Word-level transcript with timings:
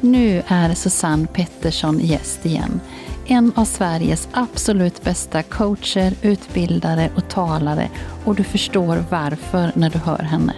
Nu 0.00 0.42
är 0.46 0.74
Susanne 0.74 1.26
Pettersson 1.26 2.00
gäst 2.00 2.46
igen. 2.46 2.80
En 3.26 3.52
av 3.56 3.64
Sveriges 3.64 4.28
absolut 4.32 5.04
bästa 5.04 5.42
coacher, 5.42 6.14
utbildare 6.22 7.10
och 7.16 7.28
talare 7.28 7.90
och 8.24 8.34
du 8.34 8.44
förstår 8.44 9.04
varför 9.10 9.72
när 9.74 9.90
du 9.90 9.98
hör 9.98 10.18
henne. 10.18 10.54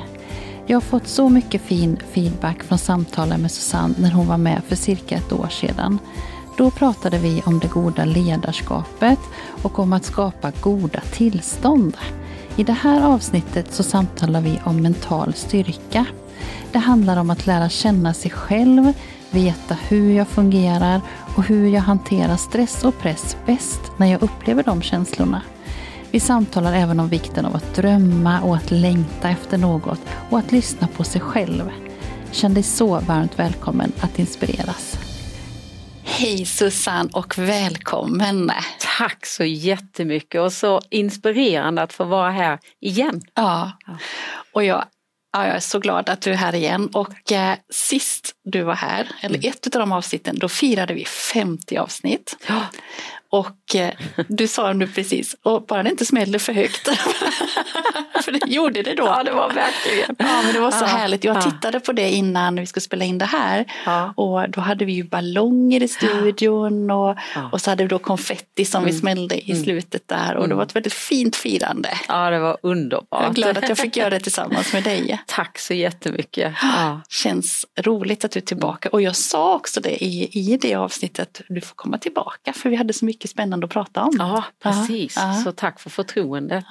Jag 0.67 0.77
har 0.77 0.81
fått 0.81 1.07
så 1.07 1.29
mycket 1.29 1.63
fin 1.63 1.99
feedback 2.13 2.63
från 2.63 2.79
samtalen 2.79 3.43
med 3.43 3.51
Susanne 3.51 3.95
när 3.99 4.11
hon 4.11 4.27
var 4.27 4.37
med 4.37 4.63
för 4.69 4.77
cirka 4.77 5.17
ett 5.17 5.33
år 5.33 5.49
sedan. 5.49 5.99
Då 6.57 6.71
pratade 6.71 7.19
vi 7.19 7.43
om 7.47 7.59
det 7.59 7.69
goda 7.69 8.05
ledarskapet 8.05 9.19
och 9.63 9.79
om 9.79 9.93
att 9.93 10.05
skapa 10.05 10.53
goda 10.61 11.01
tillstånd. 11.01 11.97
I 12.57 12.65
det 12.65 12.73
här 12.73 13.03
avsnittet 13.03 13.73
så 13.75 13.83
samtalar 13.83 14.41
vi 14.41 14.61
om 14.65 14.83
mental 14.83 15.35
styrka. 15.35 16.07
Det 16.73 16.79
handlar 16.79 17.17
om 17.17 17.31
att 17.31 17.47
lära 17.47 17.69
känna 17.69 18.15
sig 18.15 18.31
själv, 18.31 18.93
veta 19.31 19.75
hur 19.89 20.13
jag 20.13 20.29
fungerar 20.29 21.01
och 21.37 21.45
hur 21.45 21.69
jag 21.69 21.81
hanterar 21.81 22.37
stress 22.37 22.85
och 22.85 22.99
press 22.99 23.37
bäst 23.47 23.81
när 23.97 24.07
jag 24.07 24.23
upplever 24.23 24.63
de 24.63 24.83
känslorna. 24.83 25.43
Vi 26.11 26.21
samtalar 26.21 26.73
även 26.73 27.01
om 27.01 27.09
vikten 27.09 27.47
av 27.47 27.57
att 27.57 27.75
drömma 27.75 28.41
och 28.41 28.57
att 28.57 28.71
längta 28.71 29.31
efter 29.31 29.59
något 29.59 30.01
och 30.31 30.39
att 30.39 30.53
lyssna 30.53 30.89
på 30.97 31.05
sig 31.05 31.21
själv. 31.21 31.71
Känn 32.31 32.55
dig 32.55 32.63
så 32.63 33.01
varmt 33.01 33.39
välkommen 33.39 33.93
att 34.01 34.19
inspireras. 34.19 35.10
Hej 36.21 36.45
Susanne 36.45 37.11
och 37.13 37.39
välkommen! 37.39 38.51
Tack 38.99 39.27
så 39.27 39.45
jättemycket 39.45 40.41
och 40.41 40.53
så 40.53 40.81
inspirerande 40.91 41.83
att 41.83 41.93
få 41.93 42.05
vara 42.05 42.31
här 42.31 42.59
igen. 42.81 43.23
Ja, 43.35 43.73
och 44.53 44.65
jag, 44.65 44.85
ja, 45.33 45.47
jag 45.47 45.57
är 45.57 45.61
så 45.61 45.79
glad 45.79 46.09
att 46.09 46.21
du 46.23 46.33
är 46.33 46.37
här 46.37 46.55
igen 46.55 46.89
och 46.93 47.33
eh, 47.33 47.57
sist 47.71 48.33
du 48.45 48.63
var 48.63 48.75
här, 48.75 49.09
eller 49.21 49.39
mm. 49.39 49.51
ett 49.51 49.77
av 49.77 49.81
de 49.81 49.93
avsnitten, 49.93 50.39
då 50.39 50.49
firade 50.49 50.95
vi 50.95 51.05
50 51.05 51.77
avsnitt. 51.77 52.37
Ja. 52.49 52.67
Och 53.31 53.60
du 54.29 54.49
sa 54.49 54.73
nu 54.73 54.87
precis, 54.87 55.37
och 55.43 55.67
bara 55.67 55.83
det 55.83 55.91
inte 55.91 56.05
smäller 56.05 56.39
för 56.39 56.53
högt. 56.53 56.89
för 58.25 58.33
det 58.33 58.53
gjorde 58.53 58.83
det 58.83 58.95
då. 58.95 59.03
Ja, 59.03 59.23
det 59.25 59.33
var 59.33 59.53
verkligen. 59.53 60.17
Ja, 60.19 60.43
men 60.45 60.55
det 60.55 60.61
var 60.61 60.71
så 60.71 60.85
ja, 60.85 60.89
härligt. 60.89 61.25
Jag 61.25 61.43
tittade 61.43 61.81
på 61.81 61.93
det 61.93 62.11
innan 62.11 62.57
vi 62.57 62.67
skulle 62.67 62.81
spela 62.81 63.05
in 63.05 63.19
det 63.19 63.25
här. 63.25 63.65
Ja. 63.87 64.13
Och 64.17 64.51
då 64.51 64.61
hade 64.61 64.85
vi 64.85 64.93
ju 64.93 65.05
ballonger 65.05 65.83
i 65.83 65.89
studion 65.89 66.91
och, 66.91 67.17
och 67.53 67.61
så 67.61 67.71
hade 67.71 67.85
vi 67.85 67.89
då 67.89 67.99
konfetti 67.99 68.65
som 68.65 68.83
mm. 68.83 68.95
vi 68.95 69.01
smällde 69.01 69.37
i 69.49 69.51
mm. 69.51 69.65
slutet 69.65 70.09
där. 70.09 70.37
Och 70.37 70.49
det 70.49 70.55
var 70.55 70.63
ett 70.63 70.77
väldigt 70.77 70.93
fint 70.93 71.37
firande. 71.37 71.89
Ja, 72.09 72.31
det 72.31 72.39
var 72.39 72.59
underbart. 72.63 73.07
Jag 73.11 73.31
är 73.31 73.35
glad 73.35 73.59
att 73.59 73.69
jag 73.69 73.79
fick 73.79 73.97
göra 73.97 74.11
det 74.11 74.21
tillsammans 74.21 74.73
med 74.73 74.85
dig. 74.85 75.23
Tack 75.27 75.59
så 75.59 75.75
jättemycket. 75.75 76.55
Ja. 76.63 77.01
Känns 77.09 77.67
roligt 77.81 78.25
att 78.25 78.31
du 78.31 78.39
är 78.39 78.45
tillbaka. 78.45 78.89
Och 78.89 79.03
jag 79.03 79.17
sa 79.17 79.55
också 79.55 79.81
det 79.81 80.05
i, 80.05 80.29
i 80.33 80.57
det 80.57 80.75
avsnittet, 80.75 81.41
du 81.49 81.61
får 81.61 81.75
komma 81.75 81.99
tillbaka 81.99 82.53
för 82.53 82.71
vi 82.71 82.77
hade 82.77 82.93
så 82.93 83.05
mycket 83.05 83.31
spännande 83.31 83.60
att 83.65 83.71
prata 83.71 84.03
om. 84.03 84.17
Ja, 84.19 84.45
precis. 84.63 85.19
Så 85.45 85.53
tack 85.53 85.81
för 85.81 85.91
förtroendet. 85.91 86.65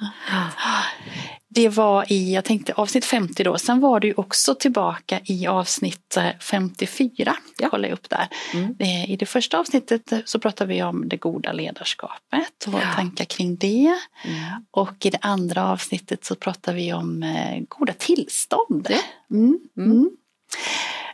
Det 1.52 1.68
var 1.68 2.12
i, 2.12 2.34
jag 2.34 2.44
tänkte 2.44 2.72
avsnitt 2.72 3.04
50 3.04 3.44
då, 3.44 3.58
sen 3.58 3.80
var 3.80 4.00
du 4.00 4.14
också 4.16 4.54
tillbaka 4.54 5.20
i 5.24 5.46
avsnitt 5.46 6.18
54. 6.40 7.30
Eh, 7.30 7.36
ja. 7.58 7.68
Kolla 7.70 7.88
upp 7.88 8.10
där. 8.10 8.28
Mm. 8.54 8.76
Eh, 8.78 9.10
I 9.10 9.16
det 9.16 9.26
första 9.26 9.58
avsnittet 9.58 10.12
så 10.24 10.38
pratade 10.38 10.74
vi 10.74 10.82
om 10.82 11.08
det 11.08 11.16
goda 11.16 11.52
ledarskapet 11.52 12.66
och 12.66 12.74
ja. 12.74 12.94
tankar 12.94 13.24
kring 13.24 13.56
det. 13.56 13.94
Mm. 14.24 14.64
Och 14.70 15.06
i 15.06 15.10
det 15.10 15.18
andra 15.20 15.70
avsnittet 15.70 16.24
så 16.24 16.34
pratade 16.34 16.76
vi 16.76 16.92
om 16.92 17.22
eh, 17.22 17.62
goda 17.68 17.92
tillstånd. 17.92 18.88
Mm. 19.30 20.10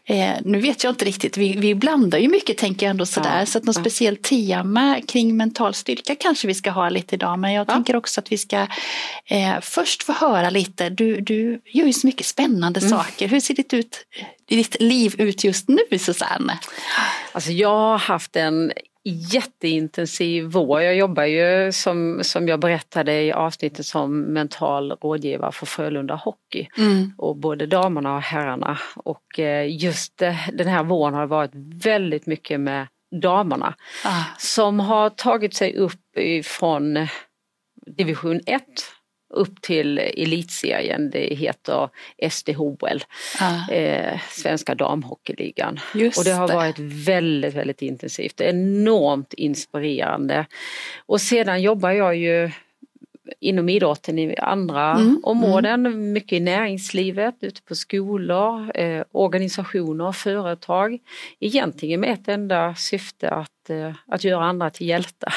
Eh, 0.08 0.36
nu 0.44 0.60
vet 0.60 0.84
jag 0.84 0.90
inte 0.90 1.04
riktigt, 1.04 1.36
vi, 1.36 1.56
vi 1.56 1.74
blandar 1.74 2.18
ju 2.18 2.28
mycket 2.28 2.58
tänker 2.58 2.86
jag 2.86 2.90
ändå 2.90 3.06
sådär. 3.06 3.38
Ja, 3.38 3.46
så 3.46 3.58
att 3.58 3.64
något 3.64 3.76
ja. 3.76 3.82
speciellt 3.82 4.22
tema 4.22 5.00
kring 5.08 5.36
mental 5.36 5.74
styrka 5.74 6.14
kanske 6.14 6.46
vi 6.46 6.54
ska 6.54 6.70
ha 6.70 6.88
lite 6.88 7.14
idag. 7.14 7.38
Men 7.38 7.52
jag 7.52 7.68
ja. 7.68 7.72
tänker 7.72 7.96
också 7.96 8.20
att 8.20 8.32
vi 8.32 8.38
ska 8.38 8.66
eh, 9.24 9.60
först 9.62 10.02
få 10.02 10.12
höra 10.12 10.50
lite, 10.50 10.90
du, 10.90 11.20
du 11.20 11.60
gör 11.64 11.86
ju 11.86 11.92
så 11.92 12.06
mycket 12.06 12.26
spännande 12.26 12.80
mm. 12.80 12.90
saker. 12.90 13.28
Hur 13.28 13.40
ser 13.40 13.54
ditt, 13.54 13.74
ut, 13.74 14.06
ditt 14.48 14.80
liv 14.80 15.14
ut 15.18 15.44
just 15.44 15.68
nu 15.68 15.98
Susanne? 15.98 16.58
Alltså 17.32 17.50
jag 17.50 17.68
har 17.68 17.98
haft 17.98 18.36
en 18.36 18.72
jätteintensiv 19.08 20.44
vår. 20.44 20.82
Jag 20.82 20.96
jobbar 20.96 21.24
ju 21.24 21.72
som, 21.72 22.20
som 22.22 22.48
jag 22.48 22.60
berättade 22.60 23.22
i 23.22 23.32
avsnittet 23.32 23.86
som 23.86 24.20
mental 24.20 24.92
rådgivare 24.92 25.52
för 25.52 25.66
Frölunda 25.66 26.14
Hockey. 26.14 26.68
Mm. 26.78 27.12
Och 27.18 27.36
både 27.36 27.66
damerna 27.66 28.16
och 28.16 28.22
herrarna. 28.22 28.78
Och 28.96 29.38
eh, 29.38 29.76
just 29.82 30.16
den 30.52 30.68
här 30.68 30.84
våren 30.84 31.14
har 31.14 31.26
varit 31.26 31.50
väldigt 31.84 32.26
mycket 32.26 32.60
med 32.60 32.86
damerna. 33.22 33.74
Ah. 34.04 34.24
Som 34.38 34.80
har 34.80 35.10
tagit 35.10 35.54
sig 35.54 35.76
upp 35.76 36.16
ifrån 36.16 37.08
division 37.86 38.40
1 38.46 38.62
upp 39.36 39.62
till 39.62 39.98
elitserien, 39.98 41.10
det 41.10 41.34
heter 41.34 41.88
SDHL, 42.30 43.04
ah. 43.40 43.72
eh, 43.72 44.20
Svenska 44.30 44.74
damhockeyligan. 44.74 45.80
Just 45.94 46.18
och 46.18 46.24
det 46.24 46.32
har 46.32 46.48
varit 46.48 46.78
väldigt, 46.78 47.54
väldigt 47.54 47.82
intensivt, 47.82 48.40
enormt 48.40 49.34
inspirerande. 49.34 50.46
Och 51.06 51.20
sedan 51.20 51.62
jobbar 51.62 51.90
jag 51.90 52.16
ju 52.16 52.50
inom 53.40 53.68
idrotten 53.68 54.18
i 54.18 54.36
andra 54.36 54.92
mm, 54.92 55.20
områden, 55.22 55.86
mm. 55.86 56.12
mycket 56.12 56.32
i 56.32 56.40
näringslivet, 56.40 57.34
ute 57.40 57.62
på 57.62 57.74
skolor, 57.74 58.76
eh, 58.76 59.04
organisationer, 59.12 60.12
företag. 60.12 60.98
Egentligen 61.40 62.00
med 62.00 62.12
ett 62.12 62.28
enda 62.28 62.74
syfte 62.74 63.30
att, 63.30 63.70
eh, 63.70 63.94
att 64.06 64.24
göra 64.24 64.44
andra 64.44 64.70
till 64.70 64.88
hjältar. 64.88 65.34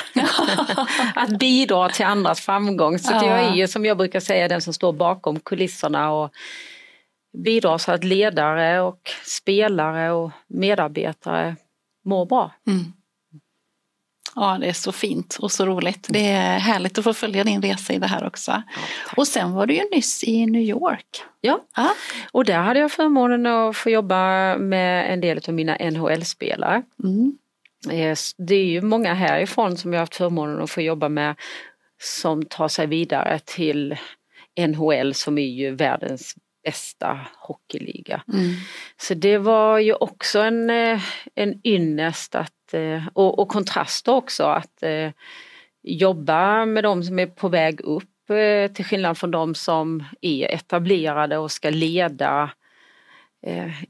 att 1.15 1.39
bidra 1.39 1.89
till 1.89 2.05
andras 2.05 2.41
framgång. 2.41 2.99
Så 2.99 3.13
ja. 3.13 3.25
jag 3.25 3.39
är 3.39 3.53
ju 3.53 3.67
som 3.67 3.85
jag 3.85 3.97
brukar 3.97 4.19
säga 4.19 4.47
den 4.47 4.61
som 4.61 4.73
står 4.73 4.93
bakom 4.93 5.39
kulisserna 5.39 6.11
och 6.11 6.31
bidrar 7.37 7.77
så 7.77 7.91
att 7.91 8.03
ledare 8.03 8.81
och 8.81 8.99
spelare 9.25 10.11
och 10.11 10.31
medarbetare 10.47 11.55
mår 12.05 12.25
bra. 12.25 12.51
Mm. 12.67 12.93
Ja, 14.35 14.57
det 14.61 14.67
är 14.67 14.73
så 14.73 14.91
fint 14.91 15.37
och 15.39 15.51
så 15.51 15.65
roligt. 15.65 16.07
Det 16.09 16.27
är 16.27 16.59
härligt 16.59 16.97
att 16.97 17.03
få 17.03 17.13
följa 17.13 17.43
din 17.43 17.61
resa 17.61 17.93
i 17.93 17.97
det 17.97 18.07
här 18.07 18.27
också. 18.27 18.51
Ja, 18.51 18.81
och 19.17 19.27
sen 19.27 19.51
var 19.51 19.65
du 19.65 19.73
ju 19.73 19.83
nyss 19.91 20.23
i 20.23 20.45
New 20.45 20.61
York. 20.61 21.23
Ja, 21.41 21.59
ja. 21.75 21.89
och 22.31 22.45
där 22.45 22.59
hade 22.59 22.79
jag 22.79 22.91
förmånen 22.91 23.45
att 23.45 23.77
få 23.77 23.89
jobba 23.89 24.55
med 24.57 25.13
en 25.13 25.21
del 25.21 25.39
av 25.47 25.53
mina 25.53 25.77
NHL-spelare. 25.81 26.83
Mm. 27.03 27.37
Det 28.37 28.55
är 28.55 28.65
ju 28.65 28.81
många 28.81 29.13
härifrån 29.13 29.77
som 29.77 29.93
jag 29.93 29.99
haft 29.99 30.15
förmånen 30.15 30.61
att 30.61 30.71
få 30.71 30.81
jobba 30.81 31.09
med 31.09 31.35
som 32.01 32.45
tar 32.45 32.67
sig 32.67 32.87
vidare 32.87 33.39
till 33.45 33.97
NHL 34.59 35.13
som 35.13 35.37
är 35.37 35.47
ju 35.47 35.75
världens 35.75 36.35
bästa 36.63 37.19
hockeyliga. 37.37 38.23
Mm. 38.33 38.53
Så 38.97 39.13
det 39.13 39.37
var 39.37 39.79
ju 39.79 39.93
också 39.93 40.39
en, 40.39 40.69
eh, 40.69 41.01
en 41.35 41.61
ynnest 41.63 42.35
att, 42.35 42.73
eh, 42.73 43.07
och, 43.13 43.39
och 43.39 43.49
kontraster 43.49 44.11
också 44.11 44.43
att 44.43 44.83
eh, 44.83 45.11
jobba 45.83 46.65
med 46.65 46.83
de 46.83 47.03
som 47.03 47.19
är 47.19 47.25
på 47.25 47.49
väg 47.49 47.81
upp 47.81 48.03
till 48.73 48.85
skillnad 48.85 49.17
från 49.17 49.31
de 49.31 49.55
som 49.55 50.03
är 50.21 50.47
etablerade 50.53 51.37
och 51.37 51.51
ska 51.51 51.69
leda 51.69 52.51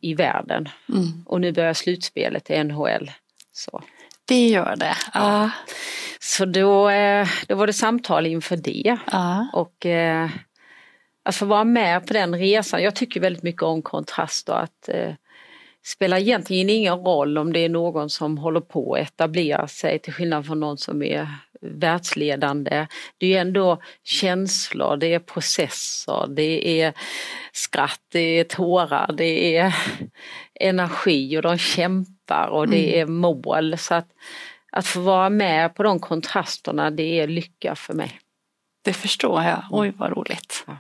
i 0.01 0.13
världen. 0.13 0.69
Mm. 0.89 1.23
Och 1.25 1.41
nu 1.41 1.51
börjar 1.51 1.73
slutspelet 1.73 2.49
i 2.49 2.63
NHL. 2.63 3.11
Så. 3.51 3.83
Det 4.25 4.47
gör 4.47 4.75
det. 4.75 4.95
Ja. 5.13 5.49
Så 6.19 6.45
då, 6.45 6.89
då 7.47 7.55
var 7.55 7.67
det 7.67 7.73
samtal 7.73 8.25
inför 8.25 8.57
det. 8.57 8.97
Ja. 9.11 9.47
Och 9.53 9.85
att 11.29 11.35
få 11.35 11.45
vara 11.45 11.63
med 11.63 12.07
på 12.07 12.13
den 12.13 12.35
resan. 12.39 12.83
Jag 12.83 12.95
tycker 12.95 13.19
väldigt 13.19 13.43
mycket 13.43 13.63
om 13.63 13.81
kontrast 13.81 14.49
och 14.49 14.61
att 14.63 14.89
eh, 14.89 15.13
spelar 15.85 16.17
egentligen 16.17 16.69
ingen 16.69 16.95
roll 16.95 17.37
om 17.37 17.53
det 17.53 17.59
är 17.65 17.69
någon 17.69 18.09
som 18.09 18.37
håller 18.37 18.61
på 18.61 18.93
att 18.93 19.01
etablera 19.01 19.67
sig 19.67 19.99
till 19.99 20.13
skillnad 20.13 20.45
från 20.45 20.59
någon 20.59 20.77
som 20.77 21.03
är 21.03 21.27
världsledande. 21.61 22.87
Det 23.17 23.33
är 23.35 23.41
ändå 23.41 23.81
känslor, 24.03 24.97
det 24.97 25.13
är 25.13 25.19
processer, 25.19 26.27
det 26.29 26.81
är 26.81 26.93
skratt, 27.51 28.01
det 28.11 28.19
är 28.39 28.43
tårar, 28.43 29.11
det 29.17 29.57
är 29.57 29.75
energi 30.59 31.37
och 31.37 31.41
de 31.41 31.57
kämpar 31.57 32.47
och 32.47 32.67
det 32.67 32.95
Mm. 32.95 33.01
är 33.01 33.13
mål. 33.13 33.77
Så 33.77 33.93
att, 33.95 34.07
att 34.71 34.85
få 34.85 34.99
vara 34.99 35.29
med 35.29 35.75
på 35.75 35.83
de 35.83 35.99
kontrasterna 35.99 36.91
det 36.91 37.19
är 37.19 37.27
lycka 37.27 37.75
för 37.75 37.93
mig. 37.93 38.19
Det 38.81 38.93
förstår 38.93 39.43
jag. 39.43 39.63
Oj, 39.71 39.93
vad 39.97 40.17
roligt. 40.17 40.63
Ja. 40.67 40.77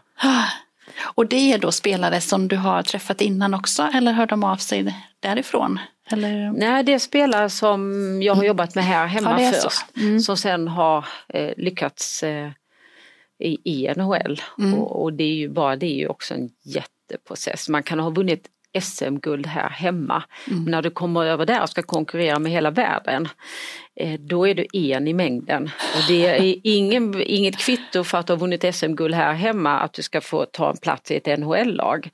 Och 1.01 1.27
det 1.27 1.53
är 1.53 1.57
då 1.57 1.71
spelare 1.71 2.21
som 2.21 2.47
du 2.47 2.55
har 2.55 2.83
träffat 2.83 3.21
innan 3.21 3.53
också 3.53 3.83
eller 3.93 4.11
hör 4.11 4.27
de 4.27 4.43
av 4.43 4.57
sig 4.57 4.95
därifrån? 5.19 5.79
Eller? 6.11 6.51
Nej, 6.51 6.83
det 6.83 6.93
är 6.93 6.99
spelare 6.99 7.49
som 7.49 8.21
jag 8.21 8.35
har 8.35 8.43
jobbat 8.43 8.75
med 8.75 8.83
här 8.83 9.07
hemma 9.07 9.41
Ja, 9.41 9.51
först. 9.51 9.97
Mm. 9.97 10.19
Som 10.19 10.37
sen 10.37 10.67
har 10.67 11.05
eh, 11.27 11.53
lyckats 11.57 12.23
eh, 12.23 12.51
i, 13.39 13.57
i 13.63 13.93
NHL. 13.95 14.41
Mm. 14.59 14.73
Och, 14.73 15.03
och 15.03 15.13
det 15.13 15.23
är 15.23 15.35
ju 15.35 15.49
bara 15.49 15.75
det 15.75 15.85
är 15.85 15.95
ju 15.95 16.07
också 16.07 16.33
en 16.33 16.49
jätteprocess. 16.63 17.69
Man 17.69 17.83
kan 17.83 17.99
ha 17.99 18.09
vunnit 18.09 18.47
SM-guld 18.81 19.45
här 19.45 19.69
hemma. 19.69 20.23
Mm. 20.47 20.63
När 20.63 20.81
du 20.81 20.89
kommer 20.89 21.25
över 21.25 21.45
där 21.45 21.61
och 21.61 21.69
ska 21.69 21.81
konkurrera 21.81 22.39
med 22.39 22.51
hela 22.51 22.71
världen. 22.71 23.27
Eh, 23.95 24.19
då 24.19 24.47
är 24.47 24.55
du 24.55 24.65
en 24.73 25.07
i 25.07 25.13
mängden. 25.13 25.63
Och 25.95 26.01
det 26.07 26.25
är 26.25 26.55
ingen, 26.63 27.21
inget 27.21 27.57
kvitto 27.57 28.03
för 28.03 28.17
att 28.17 28.27
du 28.27 28.33
har 28.33 28.37
vunnit 28.37 28.75
SM-guld 28.75 29.15
här 29.15 29.33
hemma 29.33 29.79
att 29.79 29.93
du 29.93 30.01
ska 30.01 30.21
få 30.21 30.45
ta 30.45 30.69
en 30.69 30.77
plats 30.77 31.11
i 31.11 31.15
ett 31.15 31.39
NHL-lag. 31.39 32.09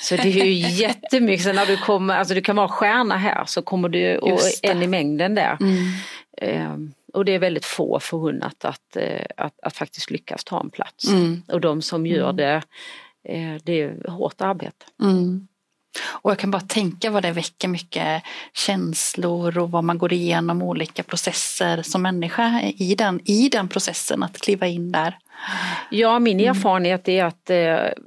Så 0.00 0.16
det 0.16 0.40
är 0.40 0.44
ju 0.44 0.52
jättemycket, 0.52 1.44
så 1.44 1.52
när 1.52 1.66
du 1.66 1.76
kommer, 1.76 2.16
alltså 2.16 2.34
du 2.34 2.40
kan 2.40 2.56
vara 2.56 2.68
stjärna 2.68 3.16
här 3.16 3.44
så 3.46 3.62
kommer 3.62 3.88
du 3.88 4.18
och 4.18 4.40
en 4.62 4.82
i 4.82 4.86
mängden 4.86 5.34
där. 5.34 5.56
Mm. 5.60 5.86
Eh, 6.36 6.76
och 7.12 7.24
det 7.24 7.32
är 7.32 7.38
väldigt 7.38 7.64
få 7.64 8.00
förunnat 8.00 8.64
att, 8.64 8.96
eh, 8.96 9.26
att, 9.36 9.60
att 9.62 9.76
faktiskt 9.76 10.10
lyckas 10.10 10.44
ta 10.44 10.60
en 10.60 10.70
plats. 10.70 11.08
Mm. 11.08 11.42
Och 11.48 11.60
de 11.60 11.82
som 11.82 12.06
gör 12.06 12.32
det, 12.32 12.62
eh, 13.28 13.54
det 13.62 13.80
är 13.80 14.10
hårt 14.10 14.40
arbete. 14.40 14.86
Mm. 15.02 15.48
Och 16.02 16.30
jag 16.30 16.38
kan 16.38 16.50
bara 16.50 16.60
tänka 16.60 17.10
vad 17.10 17.22
det 17.22 17.32
väcker 17.32 17.68
mycket 17.68 18.22
känslor 18.54 19.58
och 19.58 19.70
vad 19.70 19.84
man 19.84 19.98
går 19.98 20.12
igenom 20.12 20.62
olika 20.62 21.02
processer 21.02 21.82
som 21.82 22.02
människa 22.02 22.60
i 22.76 22.94
den, 22.94 23.20
i 23.24 23.48
den 23.48 23.68
processen 23.68 24.22
att 24.22 24.38
kliva 24.38 24.66
in 24.66 24.92
där. 24.92 25.18
Ja, 25.90 26.18
min 26.18 26.40
erfarenhet 26.40 27.08
är 27.08 27.24
att 27.24 27.50
eh, 27.50 28.04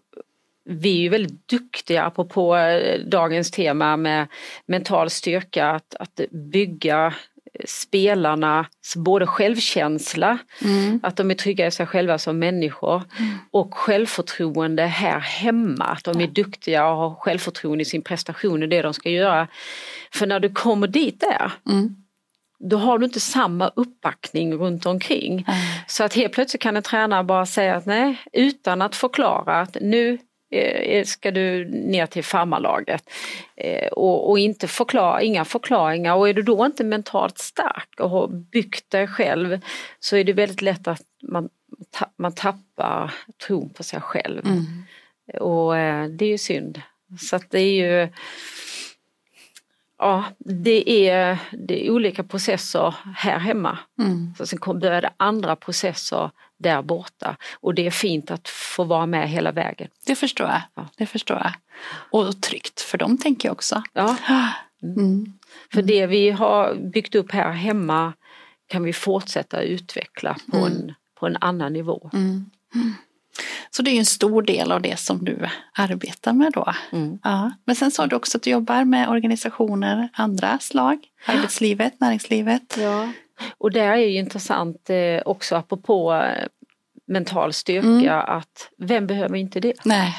vi 0.65 0.97
är 0.97 1.01
ju 1.01 1.09
väldigt 1.09 1.47
duktiga, 1.47 2.03
apropå 2.03 2.55
eh, 2.57 2.99
dagens 2.99 3.51
tema 3.51 3.97
med 3.97 4.27
mental 4.65 5.09
styrka, 5.09 5.69
att, 5.69 5.95
att 5.95 6.21
bygga 6.31 7.13
spelarnas 7.65 8.95
både 8.95 9.27
självkänsla, 9.27 10.37
att 11.03 11.15
de 11.17 11.31
är 11.31 11.35
trygga 11.35 11.67
i 11.67 11.71
sig 11.71 11.85
själva 11.85 12.17
som 12.17 12.39
människor 12.39 13.03
och 13.51 13.73
självförtroende 13.73 14.85
här 14.85 15.19
hemma, 15.19 15.85
att 15.85 16.03
de 16.03 16.21
är 16.21 16.27
duktiga 16.27 16.87
och 16.87 16.97
har 16.97 17.15
självförtroende 17.15 17.81
i 17.81 17.85
sin 17.85 18.01
prestation 18.01 18.63
och 18.63 18.69
det 18.69 18.81
de 18.81 18.93
ska 18.93 19.09
göra. 19.09 19.47
För 20.13 20.27
när 20.27 20.39
du 20.39 20.49
kommer 20.49 20.87
dit 20.87 21.19
där, 21.19 21.51
Mm. 21.69 21.95
då 22.59 22.77
har 22.77 22.97
du 22.97 23.05
inte 23.05 23.19
samma 23.19 23.67
uppbackning 23.75 24.53
runt 24.53 24.85
omkring. 24.85 25.45
Så 25.87 26.03
att 26.03 26.13
helt 26.13 26.33
plötsligt 26.33 26.61
kan 26.61 26.77
en 26.77 26.83
tränare 26.83 27.23
bara 27.23 27.45
säga 27.45 27.75
att 27.75 27.85
nej, 27.85 28.21
utan 28.33 28.81
att 28.81 28.95
förklara 28.95 29.61
att 29.61 29.77
nu 29.81 30.17
ska 31.05 31.31
du 31.31 31.65
ner 31.65 32.05
till 32.05 32.23
farmarlaget. 32.23 33.09
Eh, 33.55 33.87
och, 33.87 34.29
och 34.29 34.39
inte 34.39 34.67
förklara, 34.67 35.21
inga 35.21 35.45
förklaringar 35.45 36.15
och 36.15 36.29
är 36.29 36.33
du 36.33 36.41
då 36.41 36.65
inte 36.65 36.83
mentalt 36.83 37.37
stark 37.37 37.99
och 37.99 38.09
har 38.09 38.27
byggt 38.27 38.89
dig 38.89 39.07
själv 39.07 39.61
så 39.99 40.15
är 40.15 40.23
det 40.23 40.33
väldigt 40.33 40.61
lätt 40.61 40.87
att 40.87 41.03
man, 41.21 41.49
man 42.17 42.35
tappar 42.35 43.13
tron 43.47 43.69
på 43.69 43.83
sig 43.83 44.01
själv. 44.01 44.45
Mm. 44.45 44.65
Och 45.41 45.77
eh, 45.77 46.07
det 46.07 46.25
är 46.25 46.29
ju 46.29 46.37
synd. 46.37 46.81
Så 47.19 47.35
att 47.35 47.51
det 47.51 47.59
är 47.59 47.73
ju 47.73 48.09
Ja, 50.03 50.23
det 50.39 51.09
är, 51.09 51.37
det 51.51 51.87
är 51.87 51.91
olika 51.91 52.23
processer 52.23 52.95
här 53.15 53.39
hemma. 53.39 53.77
Mm. 53.99 54.33
Så 54.37 54.45
sen 54.45 54.59
började 54.79 55.13
andra 55.17 55.55
processer 55.55 56.31
där 56.63 56.81
borta. 56.81 57.37
Och 57.53 57.73
det 57.75 57.87
är 57.87 57.91
fint 57.91 58.31
att 58.31 58.47
få 58.49 58.83
vara 58.83 59.05
med 59.05 59.29
hela 59.29 59.51
vägen. 59.51 59.87
Det 60.05 60.15
förstår 60.15 60.47
jag. 60.47 60.61
Ja. 60.75 60.87
Det 60.97 61.05
förstår 61.05 61.37
jag. 61.37 61.51
Och 62.11 62.41
tryggt 62.41 62.81
för 62.81 62.97
dem 62.97 63.17
tänker 63.17 63.47
jag 63.49 63.53
också. 63.53 63.83
Ja, 63.93 64.17
Mm. 64.97 65.33
för 65.73 65.81
det 65.81 66.07
vi 66.07 66.29
har 66.31 66.75
byggt 66.75 67.15
upp 67.15 67.31
här 67.31 67.51
hemma 67.51 68.13
kan 68.67 68.83
vi 68.83 68.93
fortsätta 68.93 69.61
utveckla 69.61 70.37
på, 70.51 70.57
en, 70.57 70.93
på 71.19 71.27
en 71.27 71.37
annan 71.41 71.73
nivå. 71.73 72.09
Mm. 72.13 72.45
Mm. 72.75 72.93
Så 73.71 73.81
det 73.81 73.91
är 73.91 73.99
en 73.99 74.05
stor 74.05 74.41
del 74.41 74.71
av 74.71 74.81
det 74.81 74.99
som 74.99 75.25
du 75.25 75.47
arbetar 75.73 76.33
med 76.33 76.51
då. 76.51 76.73
Mm. 76.91 77.19
Ja. 77.23 77.51
Men 77.65 77.75
sen 77.75 77.91
sa 77.91 78.07
du 78.07 78.15
också 78.15 78.37
att 78.37 78.43
du 78.43 78.49
jobbar 78.49 78.83
med 78.85 79.09
organisationer, 79.09 80.09
andra 80.13 80.59
slag, 80.59 80.99
arbetslivet, 81.25 81.99
näringslivet. 81.99 82.77
Ja. 82.81 83.09
Och 83.57 83.71
där 83.71 83.87
är 83.91 83.95
ju 83.97 84.17
intressant 84.17 84.89
eh, 84.89 85.21
också 85.25 85.55
apropå 85.55 86.13
eh, 86.13 86.47
mental 87.07 87.53
styrka 87.53 87.87
Mm. 87.87 88.37
att 88.37 88.69
vem 88.77 89.07
behöver 89.07 89.35
inte 89.37 89.59
det? 89.59 89.73
Nej. 89.85 90.15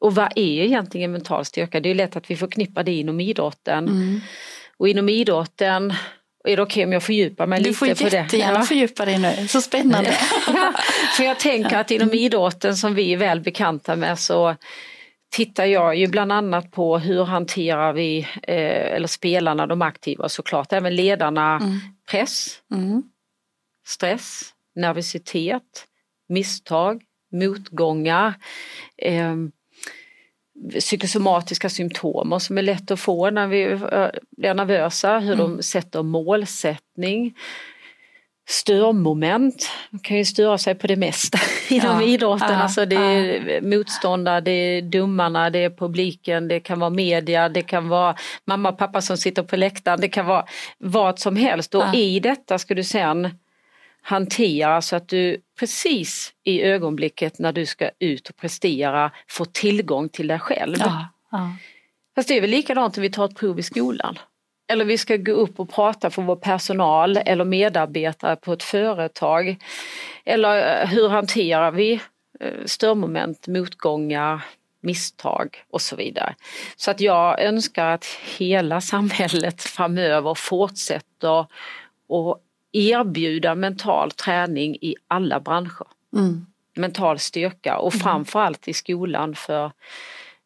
Och 0.00 0.14
vad 0.14 0.32
är 0.36 0.64
egentligen 0.64 1.12
mental 1.12 1.44
styrka? 1.44 1.80
Det 1.80 1.88
är 1.90 1.94
lätt 1.94 2.16
att 2.16 2.30
vi 2.30 2.36
förknippar 2.36 2.82
det 2.82 2.92
inom 2.92 3.20
idrotten. 3.20 3.88
Mm. 3.88 4.20
Och 4.76 4.88
inom 4.88 5.08
idrotten, 5.08 5.94
är 6.48 6.56
det 6.56 6.62
okej 6.62 6.84
om 6.84 6.92
jag 6.92 7.02
fördjupar 7.02 7.46
mig 7.46 7.58
Du 7.58 7.64
lite 7.64 7.78
får 7.78 7.86
på 7.86 8.08
det? 8.10 8.16
jättegärna 8.16 8.58
Ja. 8.58 8.62
fördjupa 8.62 9.04
dig 9.04 9.18
nu, 9.18 9.48
så 9.48 9.60
spännande. 9.60 10.10
Ja, 10.46 10.72
för 11.16 11.24
jag 11.24 11.38
tänker 11.40 11.78
att 11.78 11.90
inom 11.90 12.12
idrotten 12.14 12.76
som 12.76 12.94
vi 12.94 13.12
är 13.12 13.16
väl 13.16 13.40
bekanta 13.40 13.96
med 13.96 14.18
så 14.18 14.56
tittar 15.30 15.64
jag 15.64 15.96
ju 15.96 16.06
bland 16.06 16.32
annat 16.32 16.70
på 16.70 16.98
hur 16.98 17.24
hanterar 17.24 17.92
vi, 17.92 18.18
eh, 18.42 18.94
eller 18.94 19.06
spelarna, 19.06 19.66
de 19.66 19.82
aktiva 19.82 20.28
såklart, 20.28 20.72
även 20.72 20.96
ledarna, 20.96 21.56
Mm. 21.56 21.78
Press, 22.12 22.62
Mm. 22.70 23.02
stress, 23.86 24.54
nervositet, 24.74 25.86
misstag, 26.28 27.02
motgångar, 27.32 28.34
eh, 28.96 29.36
psykosomatiska 30.80 31.68
symptomer 31.68 32.38
som 32.38 32.58
är 32.58 32.62
lätt 32.62 32.90
att 32.90 33.00
få 33.00 33.30
när 33.30 33.46
vi 33.46 33.62
eh, 33.62 34.08
blir 34.36 34.54
nervösa, 34.54 35.18
hur 35.18 35.36
de 35.36 35.62
sätter 35.62 36.02
målsättning, 36.02 37.34
störmoment, 38.48 39.70
man 39.90 39.98
kan 40.00 40.16
ju 40.16 40.24
störa 40.24 40.58
sig 40.58 40.74
på 40.74 40.86
det 40.86 40.96
mesta 40.96 41.38
inom 41.74 42.00
Ja, 42.00 42.02
idrotten. 42.02 42.48
ja, 42.52 42.62
alltså 42.62 42.86
det 42.86 42.96
är 42.96 43.60
motståndare, 43.60 44.40
det 44.40 44.50
är 44.50 44.82
domarna, 44.82 45.50
det 45.50 45.58
är 45.58 45.70
publiken, 45.70 46.48
det 46.48 46.60
kan 46.60 46.80
vara 46.80 46.90
media, 46.90 47.48
det 47.48 47.62
kan 47.62 47.88
vara 47.88 48.16
mamma 48.44 48.68
och 48.68 48.78
pappa 48.78 49.00
som 49.00 49.16
sitter 49.16 49.42
på 49.42 49.56
läktaren, 49.56 50.00
det 50.00 50.08
kan 50.08 50.26
vara 50.26 50.44
vad 50.78 51.18
som 51.18 51.36
helst. 51.36 51.74
Och 51.74 51.82
Ja. 51.82 51.94
i 51.94 52.20
detta 52.20 52.58
ska 52.58 52.74
du 52.74 52.84
sen 52.84 53.30
hantera 54.02 54.82
så 54.82 54.96
att 54.96 55.08
du 55.08 55.36
precis 55.58 56.32
i 56.44 56.62
ögonblicket 56.62 57.38
när 57.38 57.52
du 57.52 57.66
ska 57.66 57.90
ut 57.98 58.28
och 58.28 58.36
prestera 58.36 59.10
får 59.28 59.44
tillgång 59.44 60.08
till 60.08 60.26
dig 60.26 60.38
själv. 60.38 60.76
Ja. 60.80 61.08
Ja. 61.30 61.50
Fast 62.14 62.28
det 62.28 62.36
är 62.36 62.40
väl 62.40 62.50
likadant 62.50 62.96
om 62.96 63.02
vi 63.02 63.10
tar 63.10 63.24
ett 63.24 63.36
prov 63.36 63.58
i 63.58 63.62
skolan. 63.62 64.18
Eller 64.68 64.84
vi 64.84 64.98
ska 64.98 65.16
gå 65.16 65.32
upp 65.32 65.60
och 65.60 65.70
prata 65.70 66.10
för 66.10 66.22
vår 66.22 66.36
personal 66.36 67.16
eller 67.16 67.44
medarbetare 67.44 68.36
på 68.36 68.52
ett 68.52 68.62
företag. 68.62 69.56
Eller 70.24 70.82
eh, 70.82 70.88
hur 70.88 71.08
hanterar 71.08 71.70
vi 71.70 72.00
eh, 72.40 72.64
störmoment, 72.64 73.46
motgångar, 73.46 74.44
misstag 74.80 75.64
och 75.70 75.80
så 75.80 75.96
vidare. 75.96 76.34
Så 76.76 76.90
att 76.90 77.00
jag 77.00 77.40
önskar 77.42 77.86
att 77.86 78.04
hela 78.38 78.80
samhället 78.92 79.62
framöver 79.62 80.34
fortsätter 80.34 81.40
att 81.40 82.40
erbjuda 82.72 83.54
mental 83.54 84.10
träning 84.10 84.76
i 84.80 84.94
alla 85.08 85.40
branscher. 85.40 85.86
Mm. 86.16 86.46
Mental 86.74 87.18
styrka 87.18 87.78
och 87.78 87.94
framförallt 87.94 88.68
i 88.68 88.72
skolan 88.72 89.34
för 89.34 89.72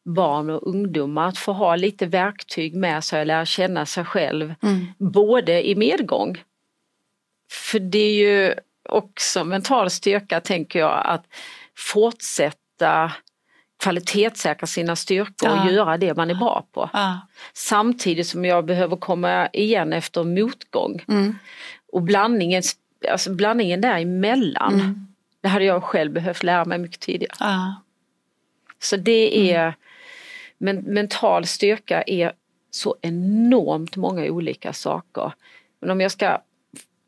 barn 0.07 0.51
och 0.51 0.67
ungdomar 0.67 1.29
att 1.29 1.39
få 1.39 1.53
ha 1.53 1.77
lite 1.77 2.07
verktyg 2.07 2.75
med 2.75 3.05
sig 3.05 3.21
och 3.21 3.27
lära 3.27 3.45
känna 3.47 3.87
sig 3.87 4.05
själv. 4.05 4.55
Mm. 4.63 4.87
Både 4.99 5.69
i 5.69 5.75
medgång, 5.75 6.43
för 7.53 7.79
det 7.79 7.99
är 7.99 8.15
ju 8.15 8.55
också 8.89 9.45
mental 9.45 9.91
styrka 9.91 10.41
tänker 10.41 10.79
jag 10.79 11.03
att 11.07 11.25
fortsätta 11.77 13.13
kvalitetssäkra 13.83 14.67
sina 14.67 14.97
styrkor 14.97 15.51
och 15.51 15.57
Ja. 15.57 15.71
göra 15.71 15.97
det 15.99 16.17
man 16.17 16.31
är 16.31 16.35
bra 16.35 16.67
på. 16.73 16.91
Ja. 16.93 17.21
Samtidigt 17.53 18.27
som 18.27 18.45
jag 18.45 18.65
behöver 18.65 18.97
komma 18.97 19.49
igen 19.53 19.93
efter 19.93 20.25
motgång. 20.25 21.05
Mm. 21.09 21.39
Och 21.93 22.03
blandningen, 22.03 22.63
alltså 23.11 23.31
blandningen 23.35 23.81
däremellan, 23.81 24.75
Mm. 24.75 25.07
det 25.41 25.49
hade 25.49 25.65
jag 25.65 25.83
själv 25.83 26.13
behövt 26.13 26.43
lära 26.43 26.65
mig 26.65 26.79
mycket 26.79 27.01
tidigare. 27.01 27.37
Ja. 27.41 27.75
Så 28.79 28.97
det 28.97 29.53
är, 29.53 29.61
Mm. 29.63 29.75
Men 30.59 30.77
mental 30.77 31.47
styrka 31.47 32.03
är 32.07 32.33
så 32.71 32.97
enormt 33.03 33.97
många 33.97 34.25
olika 34.25 34.73
saker. 34.73 35.33
Men 35.81 35.91
om 35.91 36.01
jag 36.01 36.13
ska 36.13 36.43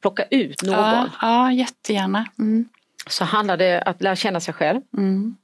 plocka 0.03 0.25
ut 0.31 0.63
någon 0.63 0.75
Ja, 0.75 1.11
ja, 1.21 1.53
jättegärna. 1.53 2.29
Mm. 2.39 2.69
så 3.07 3.25
handlar 3.25 3.57
det 3.57 3.77
om 3.77 3.91
att 3.91 4.03
lära 4.03 4.17
känna 4.17 4.41
sig 4.41 4.55
själv. 4.55 4.81
Mm. 4.97 5.37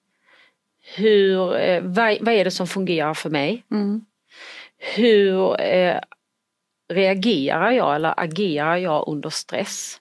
Hur, 0.97 1.57
eh, 1.57 1.83
vad, 1.83 2.19
vad 2.21 2.35
är 2.35 2.45
det 2.45 2.51
som 2.51 2.67
fungerar 2.67 3.15
för 3.15 3.31
mig? 3.31 3.65
Mm. 3.71 4.05
Hur 4.79 5.61
eh, 5.61 6.01
reagerar 6.93 7.71
jag 7.71 7.95
eller 7.95 8.21
agerar 8.21 8.77
jag 8.77 9.05
under 9.09 9.31
stress? 9.31 10.01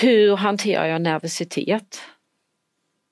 Hur 0.00 0.36
hanterar 0.36 0.86
jag 0.86 1.02
nervositet? 1.02 2.02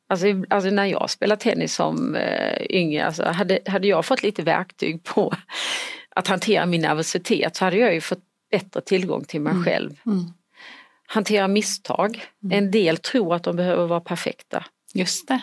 Alltså, 0.08 0.26
alltså 0.50 0.70
när 0.70 0.84
jag 0.84 1.10
spelade 1.10 1.40
tennis 1.40 1.74
som 1.74 2.14
eh, 2.14 2.62
yngre, 2.70 3.06
alltså 3.06 3.24
hade, 3.24 3.58
hade 3.66 3.86
jag 3.86 4.04
fått 4.04 4.22
lite 4.22 4.42
verktyg 4.42 5.04
på 5.04 5.34
att 6.10 6.28
hantera 6.28 6.66
min 6.66 6.80
nervositet 6.80 7.56
så 7.56 7.64
hade 7.64 7.76
jag 7.76 7.94
ju 7.94 8.00
fått 8.00 8.22
bättre 8.50 8.80
tillgång 8.80 9.24
till 9.24 9.40
mig 9.40 9.52
mm. 9.52 9.64
själv. 9.64 9.90
Mm. 10.06 10.24
Hantera 11.06 11.48
misstag. 11.48 12.24
Mm. 12.44 12.58
En 12.58 12.70
del 12.70 12.96
tror 12.96 13.34
att 13.34 13.42
de 13.42 13.56
behöver 13.56 13.86
vara 13.86 14.00
perfekta. 14.00 14.64
Just 14.94 15.28
det. 15.28 15.40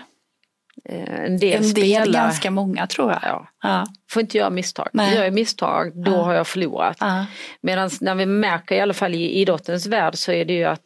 Eh, 0.85 1.25
en 1.25 1.39
del, 1.39 1.53
en 1.53 1.61
del 1.61 1.69
spelar, 1.69 2.05
ganska 2.05 2.51
många 2.51 2.87
tror 2.87 3.11
jag. 3.11 3.19
Ja. 3.23 3.47
ja. 3.63 3.85
Får 4.09 4.21
inte 4.21 4.37
göra 4.37 4.49
misstag. 4.49 4.89
Nej. 4.93 5.15
Gör 5.15 5.23
jag 5.23 5.33
misstag 5.33 6.03
då 6.05 6.11
ja. 6.11 6.23
har 6.23 6.33
jag 6.33 6.47
förlorat. 6.47 6.97
Ja. 6.99 7.25
Medan 7.61 7.89
när 8.01 8.15
vi 8.15 8.25
märker 8.25 8.75
i 8.75 8.79
alla 8.79 8.93
fall 8.93 9.15
i 9.15 9.29
idrottens 9.29 9.85
värld 9.85 10.15
så 10.15 10.31
är 10.31 10.45
det 10.45 10.53
ju 10.53 10.63
att 10.63 10.81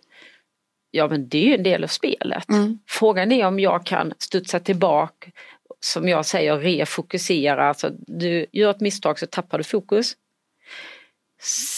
ja 0.92 1.08
men 1.08 1.30
det 1.30 1.38
är 1.38 1.44
ju 1.44 1.56
en 1.56 1.64
del 1.64 1.84
av 1.84 1.88
spelet. 1.88 2.50
Mm. 2.50 2.80
Frågan 2.88 3.32
är 3.32 3.46
om 3.46 3.60
jag 3.60 3.86
kan 3.86 4.14
studsa 4.18 4.60
tillbaka, 4.60 5.32
som 5.80 6.08
jag 6.08 6.26
säger, 6.26 6.58
refokusera. 6.58 7.70
Alltså, 7.70 7.92
du 8.08 8.46
gör 8.52 8.72
ett 8.72 8.82
misstag 8.82 9.20
så 9.20 9.26
tappar 9.26 9.58
du 9.58 9.64
fokus. 9.64 10.16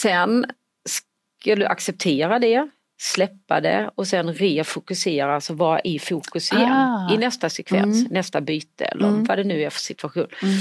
Sen 0.00 0.46
ska 0.88 1.56
du 1.56 1.66
acceptera 1.66 2.38
det, 2.38 2.68
släppa 3.00 3.60
det 3.60 3.90
och 3.94 4.06
sen 4.06 4.34
refokusera, 4.34 5.34
alltså 5.34 5.54
vara 5.54 5.80
i 5.80 5.98
fokus 5.98 6.52
igen 6.52 6.72
ah. 6.72 7.14
i 7.14 7.18
nästa 7.18 7.50
sekvens, 7.50 8.00
mm. 8.00 8.12
nästa 8.12 8.40
byte 8.40 8.84
eller 8.84 9.08
mm. 9.08 9.24
vad 9.24 9.38
det 9.38 9.44
nu 9.44 9.62
är 9.62 9.70
för 9.70 9.80
situation. 9.80 10.26
Mm. 10.42 10.54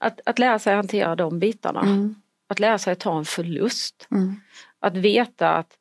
Att, 0.00 0.20
att 0.26 0.38
lära 0.38 0.58
sig 0.58 0.74
hantera 0.74 1.16
de 1.16 1.38
bitarna. 1.38 1.80
Mm. 1.80 2.14
Att 2.48 2.60
lära 2.60 2.78
sig 2.78 2.96
ta 2.96 3.18
en 3.18 3.24
förlust. 3.24 4.08
Mm. 4.10 4.40
Att 4.80 4.96
veta 4.96 5.50
att 5.50 5.78